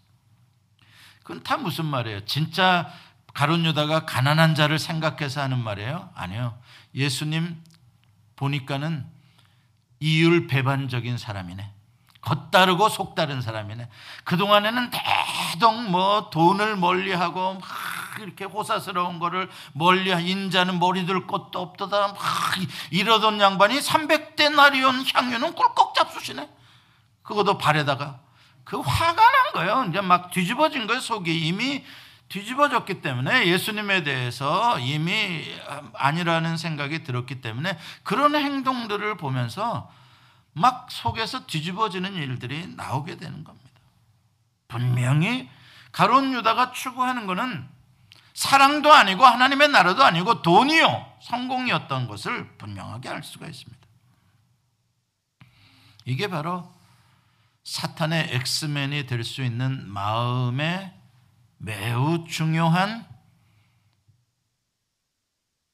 그건 1.24 1.42
다 1.42 1.56
무슨 1.56 1.87
말이에요? 1.87 2.24
진짜 2.24 2.88
가론 3.35 3.64
유다가 3.64 4.06
가난한 4.06 4.54
자를 4.54 4.78
생각해서 4.78 5.40
하는 5.42 5.59
말이에요? 5.59 6.11
아니요. 6.14 6.56
예수님 6.94 7.61
보니까는 8.37 9.04
이율 9.98 10.46
배반적인 10.46 11.18
사람이네. 11.18 11.68
겉다르고 12.20 12.90
속다른 12.90 13.42
사람이네. 13.42 13.88
그동안에는 14.22 14.90
대동 14.90 15.90
뭐 15.90 16.30
돈을 16.30 16.76
멀리하고 16.76 17.54
막 17.54 17.62
이렇게 18.18 18.44
호사스러운 18.44 19.18
거를 19.18 19.49
멀리 19.73 20.11
인자는 20.11 20.79
머리들 20.79 21.27
것도 21.27 21.61
없다다 21.61 22.09
막 22.09 22.18
이러던 22.90 23.40
양반이 23.40 23.79
300대 23.79 24.55
나리온 24.55 25.05
향유는 25.14 25.55
꿀꺽 25.55 25.94
잡수시네. 25.94 26.49
그것도 27.23 27.59
발에다가 27.59 28.20
그 28.64 28.79
화가 28.81 29.14
난 29.14 29.53
거예요. 29.53 29.87
이제 29.88 30.01
막 30.01 30.31
뒤집어진 30.31 30.87
거예요. 30.87 31.01
속이 31.01 31.46
이미 31.46 31.85
뒤집어졌기 32.29 33.01
때문에 33.03 33.46
예수님에 33.49 34.03
대해서 34.05 34.79
이미 34.79 35.44
아니라는 35.94 36.57
생각이 36.57 37.03
들었기 37.03 37.40
때문에 37.40 37.77
그런 38.05 38.37
행동들을 38.37 39.16
보면서 39.16 39.90
막 40.53 40.90
속에서 40.90 41.46
뒤집어지는 41.46 42.14
일들이 42.14 42.68
나오게 42.77 43.16
되는 43.16 43.44
겁니다. 43.44 43.70
분명히 44.68 45.49
가론 45.92 46.33
유다가 46.33 46.73
추구하는 46.73 47.27
것은 47.27 47.68
사랑도 48.40 48.90
아니고 48.90 49.26
하나님의 49.26 49.68
나라도 49.68 50.03
아니고 50.03 50.40
돈이요 50.40 51.18
성공이었던 51.20 52.09
것을 52.09 52.57
분명하게 52.57 53.11
알 53.11 53.22
수가 53.22 53.46
있습니다. 53.46 53.87
이게 56.07 56.26
바로 56.26 56.72
사탄의 57.64 58.31
엑스맨이 58.31 59.05
될 59.05 59.24
수 59.24 59.42
있는 59.44 59.87
마음의 59.87 60.90
매우 61.59 62.24
중요한 62.26 63.07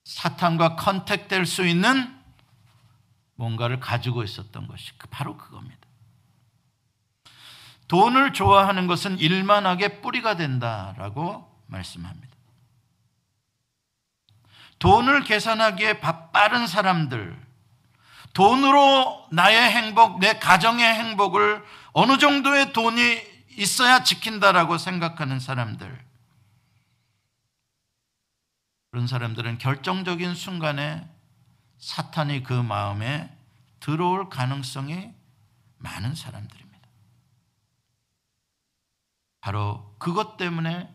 사탄과 0.03 0.75
컨택될 0.75 1.47
수 1.47 1.65
있는 1.65 2.21
뭔가를 3.37 3.79
가지고 3.79 4.25
있었던 4.25 4.67
것이 4.67 4.91
그 4.99 5.07
바로 5.07 5.37
그겁니다. 5.37 5.87
돈을 7.87 8.33
좋아하는 8.33 8.89
것은 8.89 9.21
일만하게 9.21 10.01
뿌리가 10.01 10.35
된다라고 10.35 11.49
말씀합니다. 11.69 12.36
돈을 14.79 15.25
계산하기에 15.25 16.01
바빠른 16.01 16.67
사람들, 16.67 17.47
돈으로 18.35 19.27
나의 19.33 19.71
행복, 19.71 20.21
내 20.21 20.39
가정의 20.39 20.85
행복을 20.85 21.65
어느 21.93 22.19
정도의 22.19 22.75
돈이 22.75 23.23
있어야 23.57 24.03
지킨다라고 24.03 24.77
생각하는 24.77 25.41
사람들. 25.41 26.05
그런 28.91 29.07
사람들은 29.07 29.59
결정적인 29.59 30.35
순간에 30.35 31.09
사탄이 31.79 32.43
그 32.43 32.53
마음에 32.53 33.35
들어올 33.81 34.29
가능성이 34.29 35.11
많은 35.79 36.15
사람들입니다. 36.15 36.89
바로 39.41 39.95
그것 39.99 40.37
때문에 40.37 40.93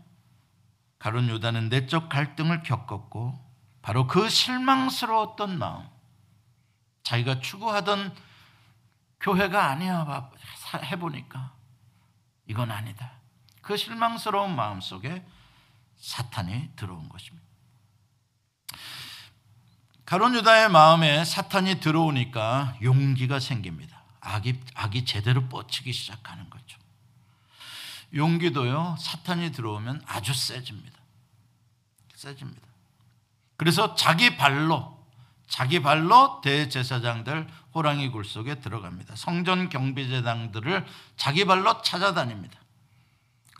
가론 0.99 1.29
유다는 1.29 1.69
내적 1.69 2.09
갈등을 2.09 2.61
겪었고 2.61 3.40
바로 3.81 4.07
그 4.07 4.29
실망스러웠던 4.29 5.57
마음 5.57 5.87
자기가 7.03 7.39
추구하던 7.39 8.15
교회가 9.19 9.65
아니야 9.65 10.31
해보니까 10.83 11.53
이건 12.47 12.71
아니다. 12.71 13.11
그 13.61 13.77
실망스러운 13.77 14.55
마음 14.55 14.81
속에 14.81 15.25
사탄이 15.97 16.71
들어온 16.75 17.09
것입니다. 17.09 17.47
가론 20.05 20.35
유다의 20.35 20.69
마음에 20.69 21.23
사탄이 21.23 21.79
들어오니까 21.79 22.77
용기가 22.81 23.39
생깁니다. 23.39 24.03
악이, 24.19 24.59
악이 24.75 25.05
제대로 25.05 25.47
뻗치기 25.47 25.93
시작하는 25.93 26.49
거죠. 26.49 26.77
용기도요, 28.13 28.97
사탄이 28.99 29.51
들어오면 29.51 30.03
아주 30.05 30.33
세집니다. 30.33 30.99
세집니다. 32.15 32.70
그래서 33.61 33.93
자기 33.93 34.37
발로, 34.37 34.97
자기 35.47 35.83
발로 35.83 36.41
대제사장들 36.41 37.47
호랑이 37.75 38.09
굴 38.09 38.25
속에 38.25 38.59
들어갑니다. 38.59 39.15
성전 39.15 39.69
경비제당들을 39.69 40.83
자기 41.15 41.45
발로 41.45 41.83
찾아다닙니다. 41.83 42.59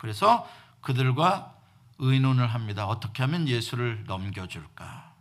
그래서 0.00 0.50
그들과 0.80 1.56
의논을 1.98 2.48
합니다. 2.48 2.88
어떻게 2.88 3.22
하면 3.22 3.46
예수를 3.46 4.02
넘겨줄까? 4.08 5.14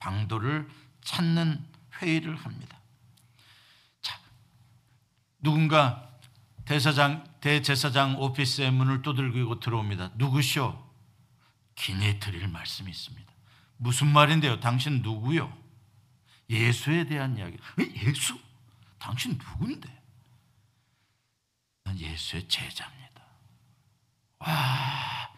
방도를 0.00 0.68
찾는 1.04 1.64
회의를 2.02 2.34
합니다. 2.34 2.80
자, 4.02 4.18
누군가 5.38 6.10
대사장, 6.64 7.22
대제사장 7.40 8.20
오피스의 8.20 8.72
문을 8.72 9.02
두들기고 9.02 9.60
들어옵니다. 9.60 10.10
누구시오? 10.16 10.84
기내 11.76 12.18
드릴 12.18 12.48
말씀이 12.48 12.90
있습니다. 12.90 13.30
무슨 13.82 14.08
말인데요? 14.08 14.60
당신 14.60 15.00
누구요? 15.00 15.50
예수에 16.50 17.04
대한 17.04 17.38
이야기. 17.38 17.56
예수? 17.96 18.38
당신 18.98 19.38
누군데? 19.38 19.88
난 21.84 21.98
예수의 21.98 22.46
제자입니다. 22.46 23.22
와, 24.40 25.30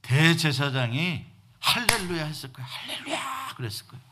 대제사장이 0.00 1.26
할렐루야 1.60 2.24
했을 2.24 2.50
거예요. 2.50 2.66
할렐루야 2.68 3.54
그랬을 3.56 3.86
거예요. 3.88 4.02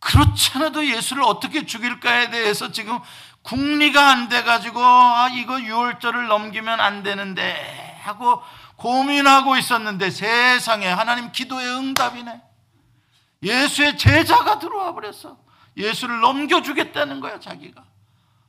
그렇지 0.00 0.52
않아도 0.54 0.86
예수를 0.86 1.24
어떻게 1.24 1.66
죽일까에 1.66 2.30
대해서 2.30 2.72
지금 2.72 2.98
궁리가 3.42 4.10
안 4.10 4.28
돼가지고 4.30 4.80
아 4.82 5.28
이거 5.32 5.60
유월절을 5.60 6.28
넘기면 6.28 6.80
안 6.80 7.02
되는데 7.02 7.98
하고 8.02 8.42
고민하고 8.76 9.58
있었는데 9.58 10.10
세상에 10.10 10.86
하나님 10.86 11.32
기도의 11.32 11.68
응답이네. 11.68 12.47
예수의 13.42 13.96
제자가 13.98 14.58
들어와 14.58 14.92
버렸어. 14.94 15.38
예수를 15.76 16.20
넘겨주겠다는 16.20 17.20
거야, 17.20 17.38
자기가. 17.38 17.84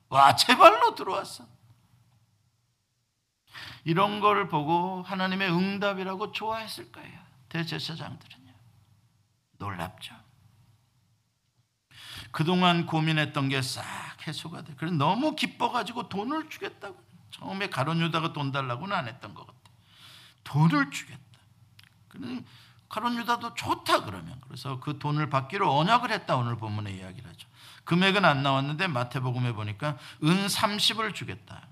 와, 0.10 0.36
제발로 0.36 0.96
들어왔어. 0.96 1.46
이런 3.86 4.20
걸 4.20 4.50
보고 4.50 5.04
하나님의 5.04 5.52
응답이라고 5.52 6.32
좋아했을 6.32 6.92
거예요. 6.92 7.20
대제사장들은요. 7.50 8.54
놀랍죠. 9.58 10.16
그동안 12.32 12.86
고민했던 12.86 13.50
게 13.50 13.62
싹 13.62 13.84
해소가 14.28 14.64
돼. 14.64 14.74
그래 14.76 14.92
너무 14.92 15.36
기뻐가지고 15.36 16.10
돈을 16.10 16.50
주겠다고. 16.50 17.02
처음에 17.32 17.70
가론 17.70 18.02
유다가 18.02 18.34
돈 18.34 18.52
달라고는 18.52 18.96
안 18.96 19.08
했던 19.08 19.34
것 19.34 19.46
같아. 19.48 19.60
돈을 20.44 20.92
주겠다. 20.92 21.20
그는 22.08 22.46
가론 22.90 23.16
유다도 23.18 23.54
좋다 23.54 24.04
그러면 24.04 24.40
그래서 24.42 24.80
그 24.80 24.98
돈을 25.00 25.30
받기로 25.30 25.72
언약을 25.78 26.12
했다 26.12 26.36
오늘 26.36 26.58
본문에 26.58 26.92
이야기를 26.92 27.30
하죠. 27.30 27.48
금액은 27.86 28.26
안 28.26 28.44
나왔는데 28.44 28.88
마태복음에 28.88 29.54
보니까 29.54 29.98
은 30.24 30.48
30을 30.48 31.14
주겠다. 31.14 31.68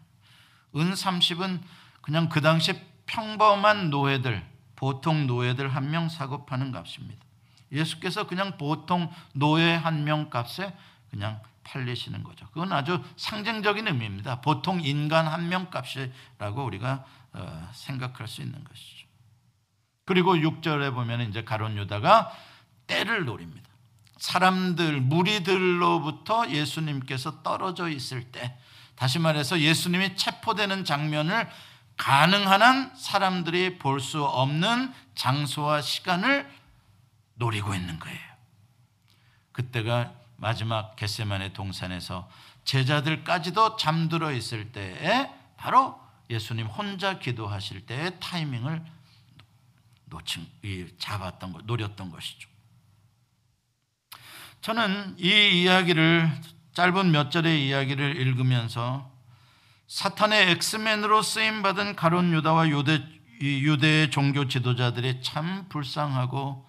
은 0.76 0.94
30은 0.94 1.62
그냥 2.02 2.30
그 2.30 2.42
당시 2.42 2.80
평범한 3.08 3.90
노예들, 3.90 4.46
보통 4.76 5.28
노예들 5.28 5.74
한 5.76 5.90
명 5.90 6.10
사고 6.10 6.46
파는 6.46 6.72
값입니다. 6.72 7.26
예수께서 7.72 8.28
그냥 8.28 8.58
보통 8.58 9.12
노예 9.34 9.74
한 9.74 10.04
명 10.04 10.30
값에 10.30 10.76
그냥 11.10 11.42
팔리시는 11.64 12.24
거죠. 12.24 12.48
그건 12.48 12.72
아주 12.74 13.04
상징적인 13.18 13.88
의미입니다. 13.88 14.42
보통 14.42 14.82
인간 14.82 15.28
한 15.28 15.50
명 15.50 15.70
값이라고 15.70 16.64
우리가 16.64 17.04
어, 17.34 17.70
생각할 17.74 18.28
수 18.28 18.42
있는 18.42 18.64
것이죠. 18.64 19.07
그리고 20.08 20.36
6절에 20.36 20.94
보면 20.96 21.22
이제 21.30 21.44
가론 21.44 21.78
유다가 21.78 22.32
때를 22.88 23.26
노립니다. 23.26 23.70
사람들, 24.18 25.02
무리들로부터 25.02 26.50
예수님께서 26.50 27.44
떨어져 27.44 27.90
있을 27.90 28.24
때, 28.32 28.58
다시 28.96 29.20
말해서 29.20 29.60
예수님이 29.60 30.16
체포되는 30.16 30.86
장면을 30.86 31.48
가능한 31.98 32.62
한 32.62 32.96
사람들이 32.96 33.78
볼 33.80 34.00
수 34.00 34.24
없는 34.24 34.94
장소와 35.16 35.82
시간을 35.82 36.50
노리고 37.36 37.76
있는 37.76 38.00
거예요. 38.00 38.20
그때가 39.52 40.14
마지막 40.38 40.96
겟세만의 40.96 41.52
동산에서 41.52 42.30
제자들까지도 42.64 43.76
잠들어 43.76 44.32
있을 44.32 44.72
때에 44.72 45.30
바로 45.58 46.00
예수님 46.30 46.68
혼자 46.68 47.20
기도하실 47.20 47.86
때의 47.86 48.20
타이밍을 48.22 48.97
놓친 50.10 50.48
잡았던 51.00 51.54
것, 51.54 51.66
노렸던 51.66 52.12
것이죠. 52.12 52.50
저는 54.62 55.16
이 55.20 55.64
이야기를 55.64 56.30
짧은 56.74 57.12
몇 57.12 57.32
절의 57.32 57.68
이야기를 57.68 58.18
읽으면서 58.18 59.12
사탄의 59.88 60.52
엑스맨으로 60.52 61.22
쓰임 61.22 61.62
받은 61.62 61.96
가론 61.96 62.34
유다와 62.34 62.70
유대 62.70 63.02
유대의 63.42 64.10
종교 64.12 64.48
지도자들이 64.48 65.22
참 65.22 65.68
불쌍하고 65.70 66.68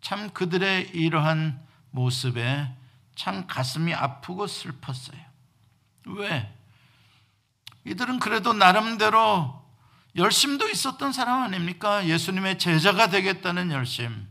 참 0.00 0.30
그들의 0.30 0.90
이러한 0.90 1.60
모습에 1.90 2.72
참 3.16 3.46
가슴이 3.46 3.92
아프고 3.94 4.46
슬펐어요. 4.46 5.20
왜? 6.06 6.54
이들은 7.84 8.20
그래도 8.20 8.52
나름대로 8.52 9.57
열심도 10.18 10.68
있었던 10.68 11.12
사람 11.12 11.42
아닙니까? 11.42 12.04
예수님의 12.04 12.58
제자가 12.58 13.08
되겠다는 13.08 13.70
열심. 13.70 14.28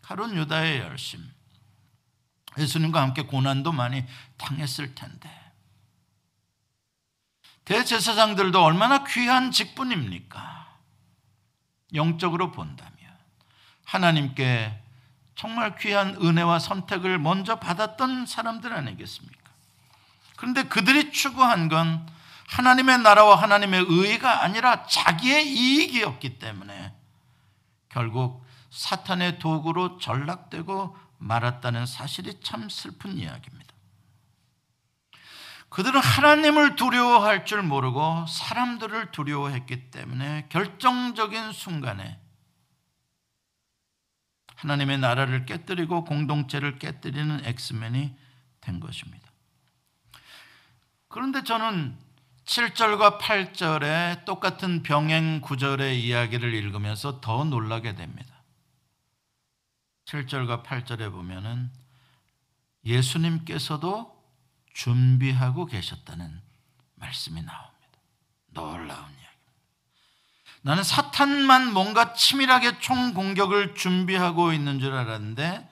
가론 0.00 0.36
유다의 0.36 0.78
열심. 0.78 1.28
예수님과 2.56 3.02
함께 3.02 3.22
고난도 3.22 3.72
많이 3.72 4.04
당했을 4.38 4.94
텐데. 4.94 5.28
대제사장들도 7.64 8.62
얼마나 8.62 9.02
귀한 9.02 9.50
직분입니까? 9.50 10.78
영적으로 11.94 12.52
본다면. 12.52 12.94
하나님께 13.84 14.82
정말 15.34 15.76
귀한 15.76 16.14
은혜와 16.14 16.60
선택을 16.60 17.18
먼저 17.18 17.58
받았던 17.58 18.26
사람들 18.26 18.72
아니겠습니까? 18.72 19.50
그런데 20.36 20.62
그들이 20.62 21.10
추구한 21.10 21.68
건 21.68 22.08
하나님의 22.48 22.98
나라와 22.98 23.36
하나님의 23.36 23.86
의가 23.88 24.44
아니라 24.44 24.86
자기의 24.86 25.48
이익이었기 25.48 26.38
때문에 26.38 26.94
결국 27.88 28.44
사탄의 28.70 29.38
도구로 29.38 29.98
전락되고 29.98 30.96
말았다는 31.18 31.86
사실이 31.86 32.40
참 32.42 32.68
슬픈 32.68 33.16
이야기입니다. 33.16 33.74
그들은 35.68 36.00
하나님을 36.00 36.76
두려워할 36.76 37.44
줄 37.44 37.62
모르고 37.62 38.26
사람들을 38.26 39.10
두려워했기 39.10 39.90
때문에 39.90 40.46
결정적인 40.48 41.52
순간에 41.52 42.20
하나님의 44.54 44.98
나라를 44.98 45.44
깨뜨리고 45.44 46.04
공동체를 46.04 46.78
깨뜨리는 46.78 47.44
엑스맨이 47.44 48.14
된 48.60 48.80
것입니다. 48.80 49.30
그런데 51.08 51.44
저는 51.44 51.98
7절과 52.46 53.18
8절의 53.18 54.24
똑같은 54.24 54.82
병행 54.84 55.40
구절의 55.40 56.00
이야기를 56.00 56.54
읽으면서 56.54 57.20
더 57.20 57.44
놀라게 57.44 57.96
됩니다. 57.96 58.34
7절과 60.06 60.64
8절에 60.64 61.10
보면은 61.10 61.70
예수님께서도 62.84 64.16
준비하고 64.72 65.66
계셨다는 65.66 66.40
말씀이 66.94 67.42
나옵니다. 67.42 67.76
놀라운 68.52 68.86
이야기입니다. 68.86 69.26
나는 70.62 70.84
사탄만 70.84 71.72
뭔가 71.72 72.12
치밀하게 72.12 72.78
총 72.78 73.12
공격을 73.12 73.74
준비하고 73.74 74.52
있는 74.52 74.78
줄 74.78 74.92
알았는데 74.94 75.68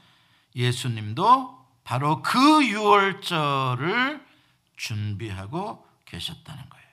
예수님도 0.56 1.66
바로 1.84 2.20
그 2.22 2.38
6월절을 2.38 4.24
준비하고 4.76 5.83
계셨다는 6.14 6.68
거예요. 6.68 6.86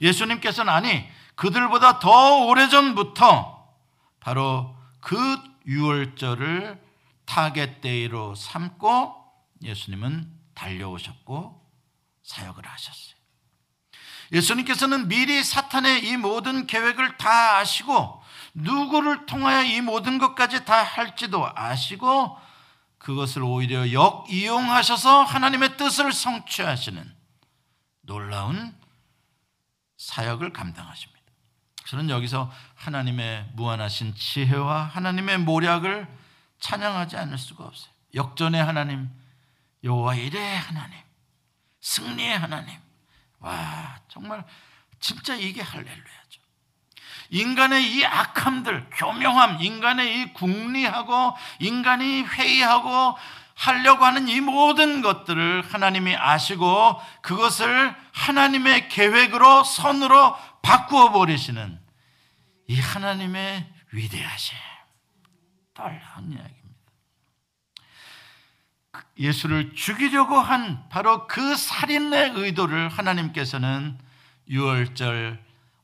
예수님께서는 0.00 0.72
아니 0.72 1.08
그들보다 1.36 1.98
더 1.98 2.46
오래전부터 2.46 3.74
바로 4.20 4.76
그 5.00 5.16
유월절을 5.66 6.78
target 7.24 7.80
day로 7.80 8.34
삼고 8.34 9.24
예수님은 9.62 10.30
달려오셨고 10.54 11.60
사역을 12.22 12.66
하셨어요. 12.66 13.14
예수님께서는 14.32 15.08
미리 15.08 15.42
사탄의 15.44 16.06
이 16.08 16.16
모든 16.16 16.66
계획을 16.66 17.18
다 17.18 17.58
아시고 17.58 18.22
누구를 18.54 19.26
통하여 19.26 19.62
이 19.62 19.80
모든 19.80 20.18
것까지 20.18 20.64
다 20.64 20.82
할지도 20.82 21.50
아시고 21.54 22.38
그것을 23.04 23.42
오히려 23.42 23.92
역이용하셔서 23.92 25.24
하나님의 25.24 25.76
뜻을 25.76 26.10
성취하시는 26.10 27.14
놀라운 28.00 28.74
사역을 29.98 30.54
감당하십니다. 30.54 31.20
저는 31.86 32.08
여기서 32.08 32.50
하나님의 32.74 33.50
무한하신 33.52 34.14
지혜와 34.14 34.84
하나님의 34.84 35.36
모략을 35.40 36.08
찬양하지 36.60 37.18
않을 37.18 37.36
수가 37.36 37.64
없어요. 37.64 37.92
역전의 38.14 38.64
하나님, 38.64 39.10
여호와 39.82 40.14
일의 40.14 40.58
하나님, 40.58 40.98
승리의 41.82 42.38
하나님. 42.38 42.80
와, 43.40 44.00
정말 44.08 44.46
진짜 44.98 45.34
이게 45.34 45.60
할렐루야죠. 45.60 46.40
인간의 47.30 47.96
이 47.96 48.04
악함들, 48.04 48.90
교명함, 48.92 49.60
인간의 49.60 50.20
이 50.20 50.32
궁리하고 50.32 51.36
인간이 51.58 52.22
회의하고 52.22 53.16
하려고 53.54 54.04
하는 54.04 54.28
이 54.28 54.40
모든 54.40 55.00
것들을 55.00 55.62
하나님이 55.62 56.16
아시고 56.16 57.00
그것을 57.22 57.94
하나님의 58.12 58.88
계획으로 58.88 59.64
선으로 59.64 60.36
바꾸어 60.62 61.12
버리시는 61.12 61.78
이 62.68 62.80
하나님의 62.80 63.72
위대하심. 63.92 64.58
놀라운 65.74 66.32
이야기입니다. 66.32 66.64
예수를 69.18 69.74
죽이려고 69.74 70.36
한 70.36 70.88
바로 70.88 71.26
그 71.26 71.56
살인의 71.56 72.32
의도를 72.34 72.88
하나님께서는 72.88 73.98
6월절 74.48 75.38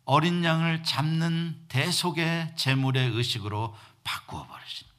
어린 0.05 0.45
양을 0.45 0.83
잡는 0.83 1.67
대속의 1.69 2.57
제물의 2.57 3.11
의식으로 3.11 3.77
바꾸어 4.03 4.47
버리십니다. 4.47 4.91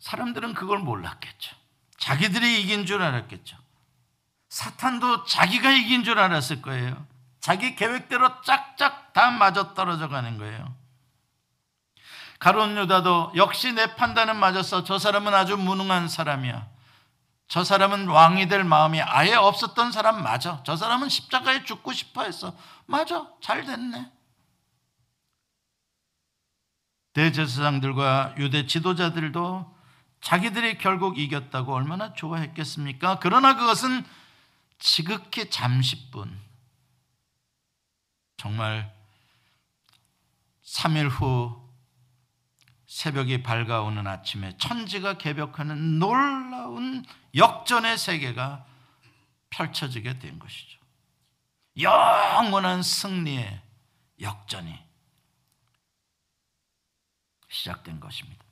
사람들은 0.00 0.54
그걸 0.54 0.78
몰랐겠죠. 0.78 1.54
자기들이 1.98 2.62
이긴 2.62 2.86
줄 2.86 3.02
알았겠죠. 3.02 3.56
사탄도 4.48 5.24
자기가 5.24 5.70
이긴 5.70 6.04
줄 6.04 6.18
알았을 6.18 6.62
거예요. 6.62 7.06
자기 7.40 7.76
계획대로 7.76 8.40
짝짝 8.42 9.12
다 9.12 9.30
맞아 9.30 9.74
떨어져 9.74 10.08
가는 10.08 10.38
거예요. 10.38 10.74
가론 12.38 12.76
유다도 12.76 13.32
역시 13.36 13.72
내 13.72 13.94
판단은 13.96 14.36
맞았어. 14.36 14.84
저 14.84 14.98
사람은 14.98 15.34
아주 15.34 15.56
무능한 15.56 16.08
사람이야. 16.08 16.68
저 17.48 17.64
사람은 17.64 18.08
왕이 18.08 18.48
될 18.48 18.62
마음이 18.62 19.00
아예 19.00 19.34
없었던 19.34 19.90
사람 19.90 20.22
맞아. 20.22 20.62
저 20.64 20.76
사람은 20.76 21.08
십자가에 21.08 21.64
죽고 21.64 21.92
싶어 21.92 22.22
했어. 22.22 22.54
맞아. 22.86 23.26
잘 23.40 23.64
됐네. 23.64 24.12
대제사장들과 27.14 28.34
유대 28.36 28.66
지도자들도 28.66 29.76
자기들이 30.20 30.78
결국 30.78 31.18
이겼다고 31.18 31.74
얼마나 31.74 32.12
좋아했겠습니까? 32.12 33.18
그러나 33.20 33.56
그것은 33.56 34.04
지극히 34.78 35.48
잠시뿐. 35.48 36.38
정말 38.36 38.94
3일 40.64 41.08
후 41.08 41.67
새벽이 42.98 43.44
밝아오는 43.44 44.08
아침에 44.08 44.56
천지가 44.58 45.18
개벽하는 45.18 46.00
놀라운 46.00 47.04
역전의 47.32 47.96
세계가 47.96 48.66
펼쳐지게 49.50 50.18
된 50.18 50.40
것이죠. 50.40 50.80
영원한 51.78 52.82
승리의 52.82 53.62
역전이 54.20 54.76
시작된 57.48 58.00
것입니다. 58.00 58.44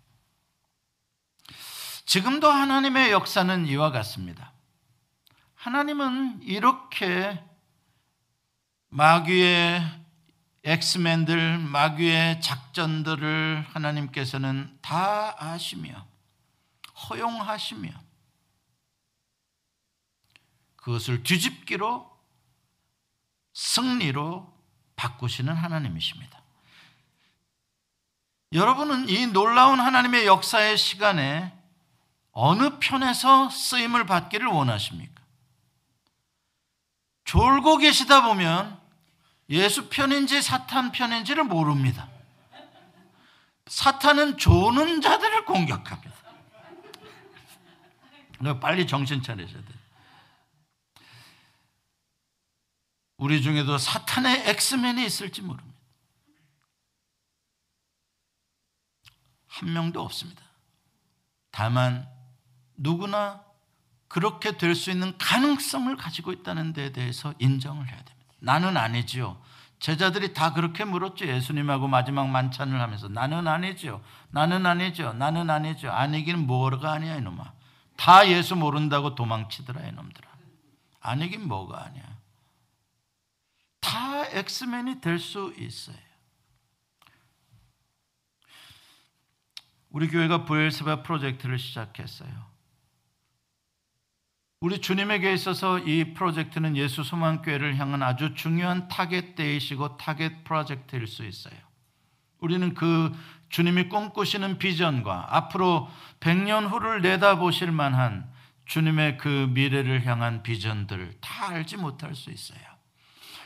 지금도 2.04 2.48
하나님의 2.48 3.10
역사는 3.10 3.66
이와 3.66 3.90
같습니다. 3.90 4.52
하나님은 5.56 6.42
이렇게 6.42 7.44
마귀의 8.90 10.05
엑스맨들 10.66 11.58
마귀의 11.58 12.40
작전들을 12.40 13.64
하나님께서는 13.72 14.76
다 14.82 15.36
아시며 15.38 16.04
허용하시며 17.08 17.88
그것을 20.74 21.22
뒤집기로 21.22 22.10
승리로 23.54 24.52
바꾸시는 24.96 25.54
하나님이십니다. 25.54 26.42
여러분은 28.52 29.08
이 29.08 29.26
놀라운 29.26 29.78
하나님의 29.78 30.26
역사의 30.26 30.78
시간에 30.78 31.56
어느 32.32 32.78
편에서 32.80 33.50
쓰임을 33.50 34.06
받기를 34.06 34.48
원하십니까? 34.48 35.22
졸고 37.24 37.78
계시다 37.78 38.22
보면 38.24 38.85
예수 39.48 39.88
편인지 39.88 40.42
사탄 40.42 40.90
편인지를 40.92 41.44
모릅니다. 41.44 42.08
사탄은 43.66 44.38
조는 44.38 45.00
자들을 45.00 45.44
공격합니다. 45.44 46.16
빨리 48.60 48.86
정신 48.86 49.22
차리셔야 49.22 49.64
돼요. 49.64 49.76
우리 53.18 53.40
중에도 53.40 53.78
사탄의 53.78 54.48
엑스맨이 54.50 55.04
있을지 55.04 55.40
모릅니다. 55.42 55.76
한 59.46 59.72
명도 59.72 60.02
없습니다. 60.02 60.42
다만 61.50 62.06
누구나 62.76 63.42
그렇게 64.08 64.58
될 64.58 64.74
수 64.74 64.90
있는 64.90 65.16
가능성을 65.16 65.96
가지고 65.96 66.32
있다는 66.32 66.74
데 66.74 66.92
대해서 66.92 67.32
인정을 67.38 67.86
해야 67.88 67.96
됩니다. 67.96 68.15
나는 68.46 68.76
아니지요. 68.76 69.42
제자들이 69.80 70.32
다 70.32 70.54
그렇게 70.54 70.84
물었죠. 70.84 71.26
예수님하고 71.26 71.88
마지막 71.88 72.28
만찬을 72.28 72.80
하면서 72.80 73.08
나는 73.08 73.46
아니죠. 73.48 74.02
나는 74.30 74.64
아니죠. 74.64 75.12
나는 75.14 75.50
아니죠. 75.50 75.90
아니긴 75.90 76.46
뭐가 76.46 76.92
아니야 76.92 77.16
이놈아. 77.16 77.52
다 77.96 78.28
예수 78.28 78.54
모른다고 78.54 79.14
도망치더라 79.16 79.82
이놈들아. 79.88 80.28
아니긴 81.00 81.46
뭐가 81.48 81.84
아니야. 81.86 82.04
다 83.80 84.26
X-Man이 84.30 85.00
될 85.00 85.18
수 85.18 85.52
있어요. 85.58 85.96
우리 89.90 90.08
교회가 90.08 90.44
브엘세바 90.44 91.02
프로젝트를 91.02 91.58
시작했어요. 91.58 92.55
우리 94.60 94.80
주님에게 94.80 95.34
있어서 95.34 95.78
이 95.78 96.14
프로젝트는 96.14 96.76
예수 96.76 97.04
소망교회를 97.04 97.76
향한 97.76 98.02
아주 98.02 98.34
중요한 98.34 98.88
target 98.88 99.34
day시고 99.34 99.98
target 99.98 100.44
project일 100.44 101.06
수 101.06 101.26
있어요. 101.26 101.54
우리는 102.40 102.72
그 102.74 103.12
주님이 103.50 103.88
꿈꾸시는 103.88 104.58
비전과 104.58 105.28
앞으로 105.36 105.90
100년 106.20 106.70
후를 106.70 107.02
내다보실 107.02 107.70
만한 107.70 108.30
주님의 108.64 109.18
그 109.18 109.48
미래를 109.52 110.06
향한 110.06 110.42
비전들을 110.42 111.20
다 111.20 111.50
알지 111.50 111.76
못할 111.76 112.14
수 112.14 112.30
있어요. 112.30 112.60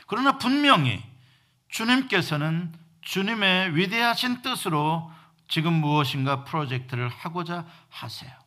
그러나 0.07 0.37
분명히 0.37 1.03
주님께서는 1.69 2.73
주님의 3.01 3.75
위대하신 3.75 4.41
뜻으로 4.41 5.11
지금 5.47 5.73
무엇인가 5.73 6.45
프로젝트를 6.45 7.09
하고자 7.09 7.65
하세요. 7.89 8.40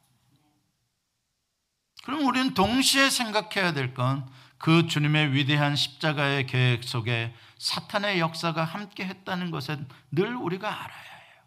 그럼 2.05 2.25
우리는 2.27 2.55
동시에 2.55 3.11
생각해야 3.11 3.73
될 3.73 3.95
건 3.95 4.35
그 4.65 4.87
주님의 4.87 5.35
위대한 5.35 5.77
십자가의 5.77 6.47
계획 6.47 6.85
속에 6.85 7.35
사탄의 7.59 8.19
역사가 8.19 8.65
함께 8.65 9.05
했다는 9.05 9.51
것은 9.51 9.87
늘 10.11 10.35
우리가 10.35 10.67
알아야 10.67 11.03
해요. 11.03 11.43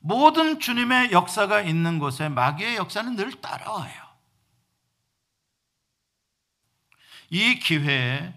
모든 0.00 0.60
주님의 0.60 1.10
역사가 1.12 1.62
있는 1.62 1.98
곳에 1.98 2.28
마귀의 2.28 2.76
역사는 2.76 3.16
늘 3.16 3.40
따라와요. 3.40 4.10
이 7.30 7.58
기회에 7.60 8.34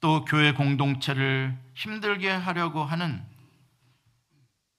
또 0.00 0.24
교회 0.24 0.50
공동체를 0.50 1.56
힘들게 1.76 2.28
하려고 2.30 2.82
하는 2.82 3.24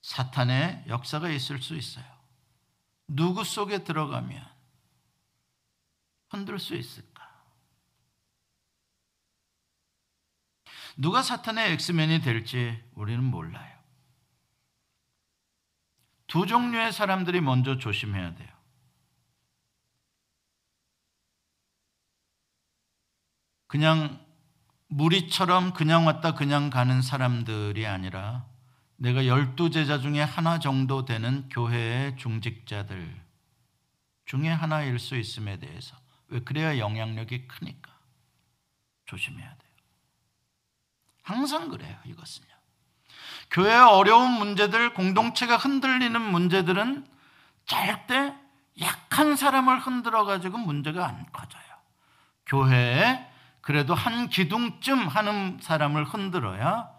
사탄의 0.02 0.84
역사가 0.90 1.30
있을 1.30 1.62
수 1.62 1.74
있어요. 1.74 2.04
누구 3.08 3.46
속에 3.46 3.86
들어가면 3.86 4.57
흔들 6.30 6.60
수 6.60 6.76
있을까? 6.76 7.28
누가 10.98 11.22
사탄의 11.22 11.74
엑스맨이 11.74 12.22
될지 12.22 12.84
우리는 12.96 13.24
몰라요. 13.24 13.78
두 16.26 16.46
종류의 16.46 16.92
사람들이 16.92 17.40
먼저 17.40 17.78
조심해야 17.78 18.36
돼요. 18.36 18.50
그냥 23.68 24.26
무리처럼 24.88 25.74
그냥 25.74 26.08
왔다 26.08 26.34
그냥 26.34 26.70
가는 26.70 27.02
사람들이 27.02 27.86
아니라 27.86 28.46
내가 28.96 29.28
열두 29.28 29.70
제자 29.70 30.00
중에 30.00 30.22
하나 30.22 30.60
정도 30.60 31.06
되는 31.06 31.48
교회의 31.50 32.18
중직자들 32.18 33.22
중에 34.26 34.50
하나일 34.50 35.00
수 35.00 35.16
있음에 35.16 35.60
대해서 35.60 35.96
왜 36.30 36.40
그래야 36.42 36.78
영향력이 36.78 37.48
크니까 37.48 37.92
조심해야 39.06 39.48
돼요. 39.48 39.72
항상 41.24 41.70
그래요. 41.70 41.98
이것은요. 42.06 42.48
교회의 43.52 43.82
어려운 43.82 44.32
문제들, 44.32 44.94
공동체가 44.94 45.58
흔들리는 45.58 46.20
문제들은 46.22 47.08
절대 47.66 48.36
약한 48.80 49.36
사람을 49.36 49.80
흔들어 49.80 50.26
가지고 50.26 50.58
문제가 50.58 51.08
안 51.08 51.26
커져요. 51.32 51.64
교회에 52.46 53.28
그래도 53.62 53.94
한 53.94 54.30
기둥쯤 54.30 55.08
하는 55.08 55.60
사람을 55.62 56.06
흔들어야 56.06 56.90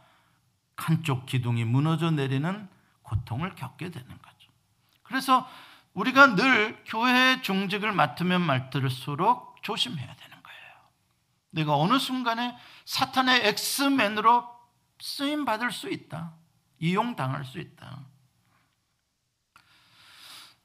한쪽 0.77 1.27
기둥이 1.27 1.65
무너져 1.65 2.11
내리는 2.11 2.69
고통을 3.03 3.55
겪게 3.55 3.91
되는 3.91 4.09
거죠. 4.09 4.51
그래서 5.03 5.49
우리가 5.99 6.37
늘 6.37 6.81
교회의 6.87 7.43
중직을 7.43 7.91
맡으면 7.93 8.41
맡을수록 8.43 9.61
조심해야 9.63 10.07
되는 10.07 10.43
거예요. 10.43 10.73
내가 11.51 11.77
어느 11.77 11.99
순간에 11.99 12.57
사탄의 12.85 13.49
X-Man으로 13.49 14.49
쓰임 15.01 15.45
받을 15.45 15.73
수 15.73 15.91
있다. 15.91 16.35
이용당할 16.79 17.45
수 17.45 17.59
있다. 17.59 17.99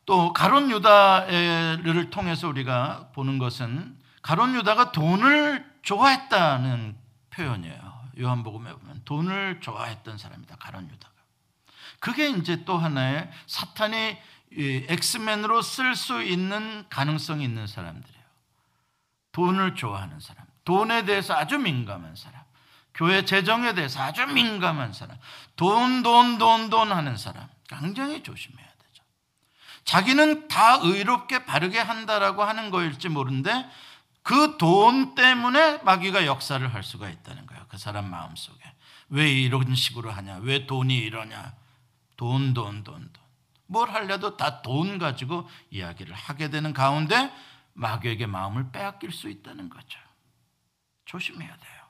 또 0.06 0.34
가룟 0.34 0.70
유다를 0.70 2.12
통해서 2.12 2.48
우리가 2.48 3.10
보는 3.14 3.40
것은 3.40 3.98
가룟 4.22 4.54
유다가 4.54 4.92
돈을 4.92 5.80
좋아했다는 5.82 6.96
표현이에요. 7.32 8.04
요한복음에 8.20 8.72
보면 8.72 9.02
돈을 9.06 9.62
좋아했던 9.62 10.20
사람이다. 10.20 10.58
가룟 10.58 10.92
유다가. 10.92 11.14
그게 12.00 12.30
이제 12.30 12.66
또 12.66 12.78
하나의 12.78 13.32
사탄이 13.48 14.18
X-Man으로 14.90 15.62
쓸 15.62 15.96
수 15.96 16.22
있는 16.22 16.86
가능성이 16.90 17.44
있는 17.44 17.68
사람들이에요. 17.68 18.24
돈을 19.32 19.76
좋아하는 19.76 20.20
사람, 20.20 20.46
돈에 20.64 21.06
대해서 21.06 21.34
아주 21.34 21.58
민감한 21.58 22.16
사람, 22.16 22.42
교회 22.94 23.26
재정에 23.26 23.74
대해서 23.74 24.02
아주 24.02 24.26
민감한 24.28 24.94
사람, 24.94 25.18
돈, 25.56 26.04
돈, 26.04 26.38
돈, 26.38 26.70
돈 26.70 26.92
하는 26.92 27.18
사람, 27.18 27.48
굉장히 27.68 28.22
조심해야 28.22 28.68
되죠. 28.68 29.04
자기는 29.86 30.48
다 30.48 30.78
의롭게 30.82 31.46
바르게 31.46 31.80
한다라고 31.80 32.44
하는 32.44 32.70
거일지 32.70 33.10
모르는데 33.10 33.70
그 34.22 34.58
돈 34.58 35.16
때문에 35.16 35.80
마귀가 35.80 36.26
역사를 36.26 36.74
할 36.74 36.84
수가 36.84 37.10
있다는 37.10 37.46
거예요. 37.46 37.66
그 37.68 37.78
사람 37.78 38.10
마음 38.10 38.36
속에. 38.36 38.62
왜 39.10 39.30
이런 39.30 39.76
식으로 39.76 40.12
하냐? 40.12 40.38
왜 40.42 40.66
돈이 40.66 40.98
이러냐? 40.98 41.54
돈, 42.16 42.54
돈, 42.54 42.84
돈, 42.84 43.10
돈. 43.12 43.23
뭘 43.74 43.90
하려도 43.92 44.38
다 44.38 44.62
돈 44.62 45.00
가지고 45.00 45.50
이야기를 45.72 46.14
하게 46.14 46.50
되는 46.50 46.74
가운데 46.74 47.34
마귀에게 47.74 48.28
마음을 48.28 48.72
빼앗길 48.72 49.12
수 49.12 49.30
있다는 49.30 49.70
거죠. 49.70 50.00
조심해야 51.06 51.50
돼요. 51.58 51.84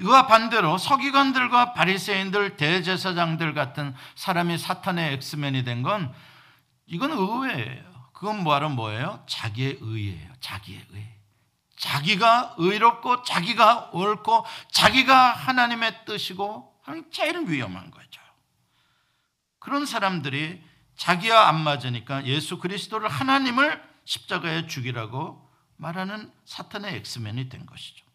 이와 0.00 0.26
반대로 0.26 0.78
서기관들과 0.78 1.72
바리새인들, 1.72 2.56
대제사장들 2.56 3.54
같은 3.54 3.94
사람이 4.14 4.58
사탄의 4.58 5.14
엑스맨이 5.14 5.64
된 5.64 5.82
건 5.82 6.12
이건 6.86 7.10
의외예요. 7.12 8.10
그건 8.12 8.42
뭐하러 8.42 8.68
뭐예요? 8.70 9.24
자기의 9.26 9.78
의예요. 9.80 10.32
자기의 10.40 10.86
의. 10.92 11.18
자기가 11.76 12.54
의롭고 12.58 13.22
자기가 13.22 13.90
옳고 13.92 14.44
자기가 14.72 15.32
하나님의 15.32 16.04
뜻이고 16.06 16.80
하는 16.82 17.04
제일 17.12 17.46
위험한 17.46 17.90
거죠. 17.90 18.07
그런 19.68 19.84
사람들이 19.84 20.62
자기와 20.96 21.48
안 21.48 21.60
맞으니까 21.60 22.24
예수 22.24 22.58
그리스도를 22.58 23.10
하나님을 23.10 23.82
십자가에 24.06 24.66
죽이라고 24.66 25.46
말하는 25.76 26.32
사탄의 26.46 26.96
엑스맨이 26.96 27.50
된 27.50 27.66
것이죠. 27.66 28.06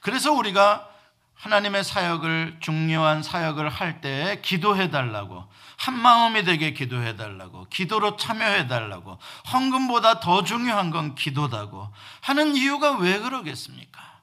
그래서 0.00 0.32
우리가 0.32 0.88
하나님의 1.34 1.82
사역을 1.82 2.58
중요한 2.60 3.24
사역을 3.24 3.68
할 3.68 4.00
때 4.00 4.40
기도해 4.44 4.90
달라고 4.90 5.50
한 5.76 5.98
마음이 5.98 6.44
되게 6.44 6.72
기도해 6.72 7.16
달라고 7.16 7.66
기도로 7.68 8.16
참여해 8.16 8.68
달라고 8.68 9.18
헌금보다 9.52 10.20
더 10.20 10.44
중요한 10.44 10.90
건 10.90 11.16
기도다고 11.16 11.92
하는 12.20 12.54
이유가 12.54 12.96
왜 12.96 13.18
그러겠습니까? 13.18 14.22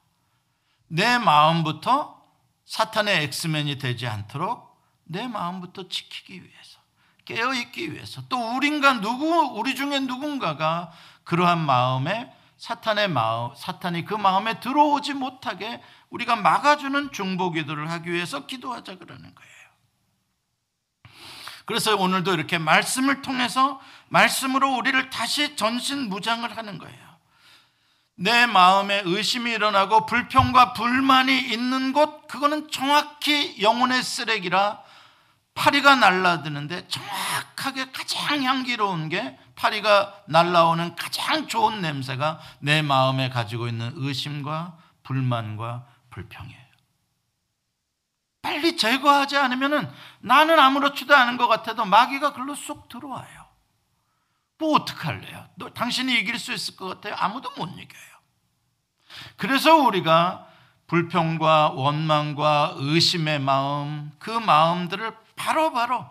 내 0.86 1.18
마음부터 1.18 2.22
사탄의 2.64 3.24
엑스맨이 3.24 3.76
되지 3.76 4.06
않도록 4.06 4.67
내 5.08 5.26
마음부터 5.26 5.88
지키기 5.88 6.34
위해서 6.34 6.78
깨어 7.24 7.54
있기 7.54 7.92
위해서 7.92 8.22
또 8.28 8.56
우린가 8.56 9.00
누구 9.00 9.58
우리 9.58 9.74
중에 9.74 10.00
누군가가 10.00 10.92
그러한 11.24 11.58
마음에 11.58 12.32
사탄의 12.56 13.08
마음 13.08 13.54
사탄이 13.54 14.04
그 14.04 14.14
마음에 14.14 14.60
들어오지 14.60 15.14
못하게 15.14 15.82
우리가 16.10 16.36
막아주는 16.36 17.12
중보 17.12 17.50
기도를 17.50 17.90
하기 17.90 18.10
위해서 18.12 18.46
기도하자 18.46 18.98
그러는 18.98 19.34
거예요. 19.34 19.58
그래서 21.66 21.96
오늘도 21.96 22.32
이렇게 22.32 22.56
말씀을 22.56 23.20
통해서 23.20 23.78
말씀으로 24.08 24.74
우리를 24.76 25.10
다시 25.10 25.54
전신 25.54 26.08
무장을 26.08 26.56
하는 26.56 26.78
거예요. 26.78 27.08
내 28.14 28.46
마음에 28.46 29.02
의심이 29.04 29.52
일어나고 29.52 30.06
불평과 30.06 30.72
불만이 30.72 31.38
있는 31.52 31.92
곳, 31.92 32.26
그거는 32.26 32.70
정확히 32.70 33.62
영혼의 33.62 34.02
쓰레기라 34.02 34.87
파리가 35.58 35.96
날라드는데 35.96 36.86
정확하게 36.86 37.90
가장 37.90 38.44
향기로운 38.44 39.08
게 39.08 39.36
파리가 39.56 40.22
날라오는 40.28 40.94
가장 40.94 41.48
좋은 41.48 41.80
냄새가 41.80 42.38
내 42.60 42.80
마음에 42.80 43.28
가지고 43.28 43.66
있는 43.66 43.90
의심과 43.96 44.78
불만과 45.02 45.84
불평이에요. 46.10 46.68
빨리 48.40 48.76
제거하지 48.76 49.36
않으면 49.36 49.92
나는 50.20 50.60
아무렇지도 50.60 51.14
않은 51.14 51.36
것 51.36 51.48
같아도 51.48 51.84
마귀가 51.84 52.34
글로 52.34 52.54
쏙 52.54 52.88
들어와요. 52.88 53.48
뭐 54.58 54.76
어떡할래요? 54.76 55.48
너, 55.56 55.70
당신이 55.70 56.20
이길 56.20 56.38
수 56.38 56.52
있을 56.52 56.76
것 56.76 56.86
같아요? 56.86 57.16
아무도 57.18 57.50
못 57.56 57.68
이겨요. 57.68 58.18
그래서 59.36 59.76
우리가 59.76 60.46
불평과 60.86 61.70
원망과 61.70 62.74
의심의 62.76 63.40
마음, 63.40 64.12
그 64.18 64.30
마음들을 64.30 65.27
바로바로 65.38 65.72
바로 65.72 66.10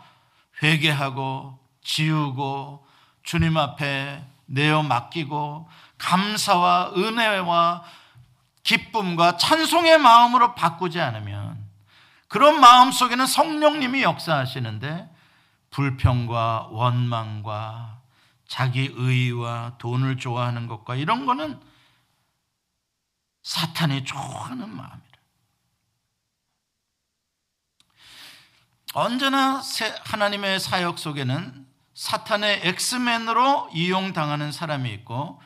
회개하고 0.64 1.60
지우고 1.84 2.88
주님 3.24 3.58
앞에 3.58 4.26
내어 4.46 4.82
맡기고 4.82 5.70
감사와 5.98 6.94
은혜와 6.96 7.84
기쁨과 8.64 9.38
찬송의 9.38 9.98
마음으로 10.00 10.56
바꾸지 10.56 11.00
않으면 11.00 11.66
그런 12.28 12.60
마음 12.60 12.92
속에는 12.92 13.26
성령님이 13.26 14.04
역사하시는데 14.04 15.10
불평과 15.70 16.68
원망과 16.72 18.00
자기 18.48 18.92
의와 18.94 19.74
돈을 19.78 20.18
좋아하는 20.18 20.68
것과 20.68 20.96
이런 20.96 21.26
거는 21.26 21.60
사탄이 23.44 24.04
좋아하는 24.04 24.70
마음이라. 24.70 25.07
언제나 29.00 29.62
하나님의 30.06 30.60
사역 30.60 30.98
속에는 30.98 31.68
사탄의 31.94 32.62
엑스맨으로 32.64 33.70
이용당하는 33.72 34.52
사람이 34.52 34.92
있고 34.92 35.40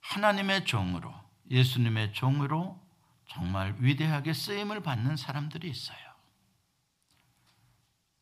하나님의 0.00 0.64
종으로 0.64 1.12
예수님의 1.50 2.14
종으로 2.14 2.80
정말 3.28 3.74
위대하게 3.78 4.32
쓰임을 4.32 4.82
받는 4.82 5.18
사람들이 5.18 5.68
있어요. 5.68 5.98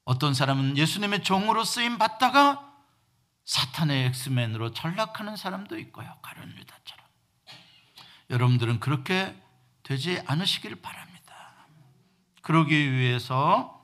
어떤 0.05 0.35
사람은 0.35 0.77
예수님의 0.77 1.23
종으로 1.23 1.63
쓰임 1.63 1.97
받다가 1.97 2.69
사탄의 3.45 4.07
엑스맨으로 4.07 4.73
전락하는 4.73 5.37
사람도 5.37 5.79
있고요. 5.79 6.13
가룟 6.23 6.59
유다처럼. 6.59 7.07
여러분들은 8.31 8.81
그렇게 8.81 9.41
되지 9.85 10.21
않으시길 10.27 10.83
바랍니다. 10.83 11.69
그러기 12.43 12.91
위해서 12.95 13.81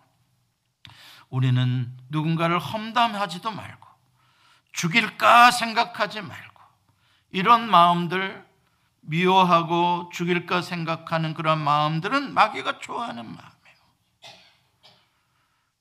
우리는 1.31 1.93
누군가를 2.09 2.59
험담하지도 2.59 3.51
말고 3.51 3.89
죽일까 4.73 5.51
생각하지 5.51 6.21
말고 6.23 6.63
이런 7.31 7.71
마음들 7.71 8.47
미워하고 9.01 10.11
죽일까 10.13 10.63
생각하는 10.63 11.35
그런 11.35 11.59
마음들은 11.59 12.35
마귀가 12.35 12.79
좋아하는 12.81 13.25
마음이에요. 13.25 13.49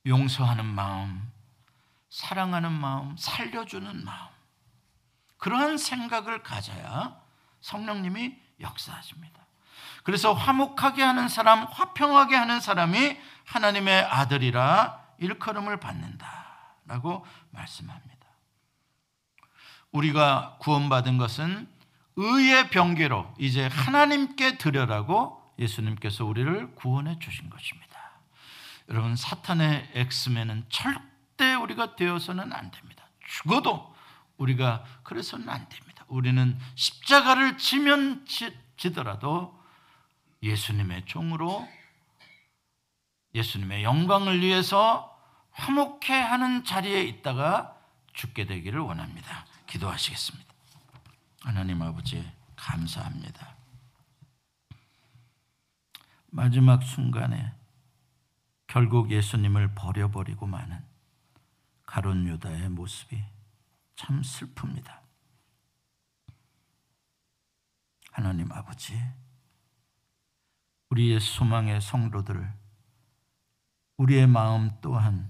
용서하는 0.06 0.66
마음, 0.66 1.32
사랑하는 2.10 2.72
마음, 2.72 3.16
살려주는 3.18 4.06
마음. 4.06 4.28
그러한 5.38 5.78
생각을 5.78 6.42
가져야 6.42 7.20
성령님이 7.62 8.36
역사하십니다. 8.60 9.46
그래서 10.04 10.34
화목하게 10.34 11.04
하는 11.04 11.28
사람, 11.28 11.64
화평하게 11.64 12.36
하는 12.36 12.62
사람이 12.62 13.18
하나님의 13.46 14.04
아들이라 14.06 15.07
일컬음을 15.20 15.80
받는다라고 15.80 17.26
말씀합니다. 17.52 18.18
우리가 19.92 20.58
구원받은 20.60 21.18
것은 21.18 21.68
의의 22.16 22.70
병계로 22.70 23.34
이제 23.38 23.68
하나님께 23.68 24.58
드려라고 24.58 25.42
예수님께서 25.60 26.26
우리를 26.26 26.76
구원해 26.76 27.18
주신 27.20 27.50
것입니다. 27.50 27.88
여러분 28.90 29.16
사탄의 29.16 29.92
엑스맨은 29.94 30.66
절대 30.70 31.54
우리가 31.56 31.96
되어서는 31.96 32.54
안 32.54 32.72
됩니다. 32.72 33.08
죽어도 33.28 33.96
우리가 34.38 34.84
그래서는 35.04 35.50
안 35.50 35.68
됩니다. 35.68 36.06
우리는 36.08 36.58
십자가를 36.76 37.58
지면 37.58 38.26
지더라도 38.78 39.58
예수님의 40.42 41.06
종으로 41.06 41.68
예수님의 43.38 43.84
영광을 43.84 44.42
위해서 44.42 45.16
화목해 45.52 46.14
하는 46.14 46.64
자리에 46.64 47.04
있다가 47.04 47.76
죽게 48.14 48.46
되기를 48.46 48.80
원합니다. 48.80 49.46
기도하시겠습니다. 49.68 50.54
하나님 51.42 51.82
아버지 51.82 52.30
감사합니다. 52.56 53.56
마지막 56.30 56.84
순간에 56.84 57.54
결국 58.68 59.12
예수님을 59.12 59.74
버려버리고 59.76 60.46
마는 60.46 60.84
가론 61.86 62.28
유다의 62.28 62.70
모습이 62.70 63.24
참 63.96 64.22
슬픕니다. 64.22 65.00
하나님 68.12 68.52
아버지, 68.52 69.00
우리의 70.90 71.20
소망의 71.20 71.82
성도들, 71.82 72.52
우리의 73.98 74.28
마음 74.28 74.72
또한 74.82 75.30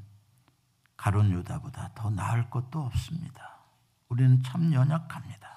가론 0.98 1.32
유다보다 1.32 1.92
더 1.96 2.10
나을 2.10 2.50
것도 2.50 2.82
없습니다. 2.82 3.60
우리는 4.10 4.42
참 4.44 4.74
연약합니다. 4.74 5.48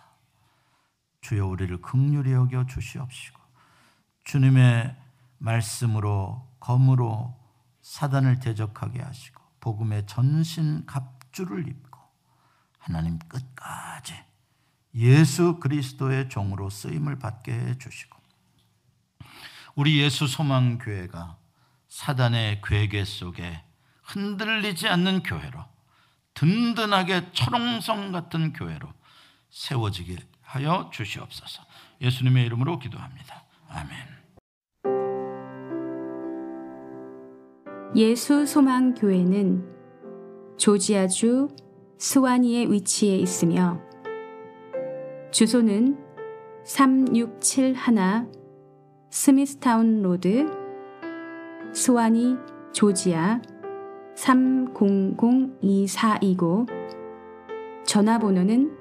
주여 1.21 1.47
우리를 1.47 1.81
극률히 1.81 2.33
여겨 2.33 2.67
주시옵시고 2.67 3.41
주님의 4.25 4.97
말씀으로 5.39 6.47
검으로 6.61 7.37
사단을 7.83 8.39
대적하게 8.41 9.03
하시고 9.03 9.43
복음의 9.61 10.07
전신 10.07 10.87
갑주를 10.87 11.69
입고 11.69 11.99
하나님 12.79 13.19
끝까지 13.19 14.15
예수 14.95 15.59
그리스도의 15.61 16.29
종으로 16.29 16.71
쓰임을 16.71 17.19
받게 17.19 17.53
해 17.53 17.79
주시고 17.79 18.19
우리 19.75 20.01
예수 20.01 20.27
소망 20.27 20.79
교회가 20.79 21.40
사단의 21.91 22.63
괴계 22.65 23.05
속에 23.05 23.63
흔들리지 24.05 24.89
않는 24.89 25.23
교회로 25.25 25.65
든든하게 26.35 27.33
철옹성 27.33 28.13
같은 28.13 28.53
교회로 28.53 28.89
세워지게 29.51 30.17
하여 30.41 30.89
주시옵소서. 30.93 31.63
예수님의 32.01 32.47
이름으로 32.47 32.79
기도합니다. 32.79 33.45
아멘. 33.69 33.99
예수 37.97 38.47
소망 38.47 38.95
교회는 38.95 39.69
조지아주 40.59 41.49
스와니에 41.99 42.67
위치해 42.67 43.17
있으며 43.17 43.81
주소는 45.33 45.99
3671 46.65 47.75
스미스타운 49.11 50.03
로드 50.03 50.60
스와니 51.73 52.37
조지아 52.73 53.41
30024이고 54.17 56.67
전화번호는 57.85 58.77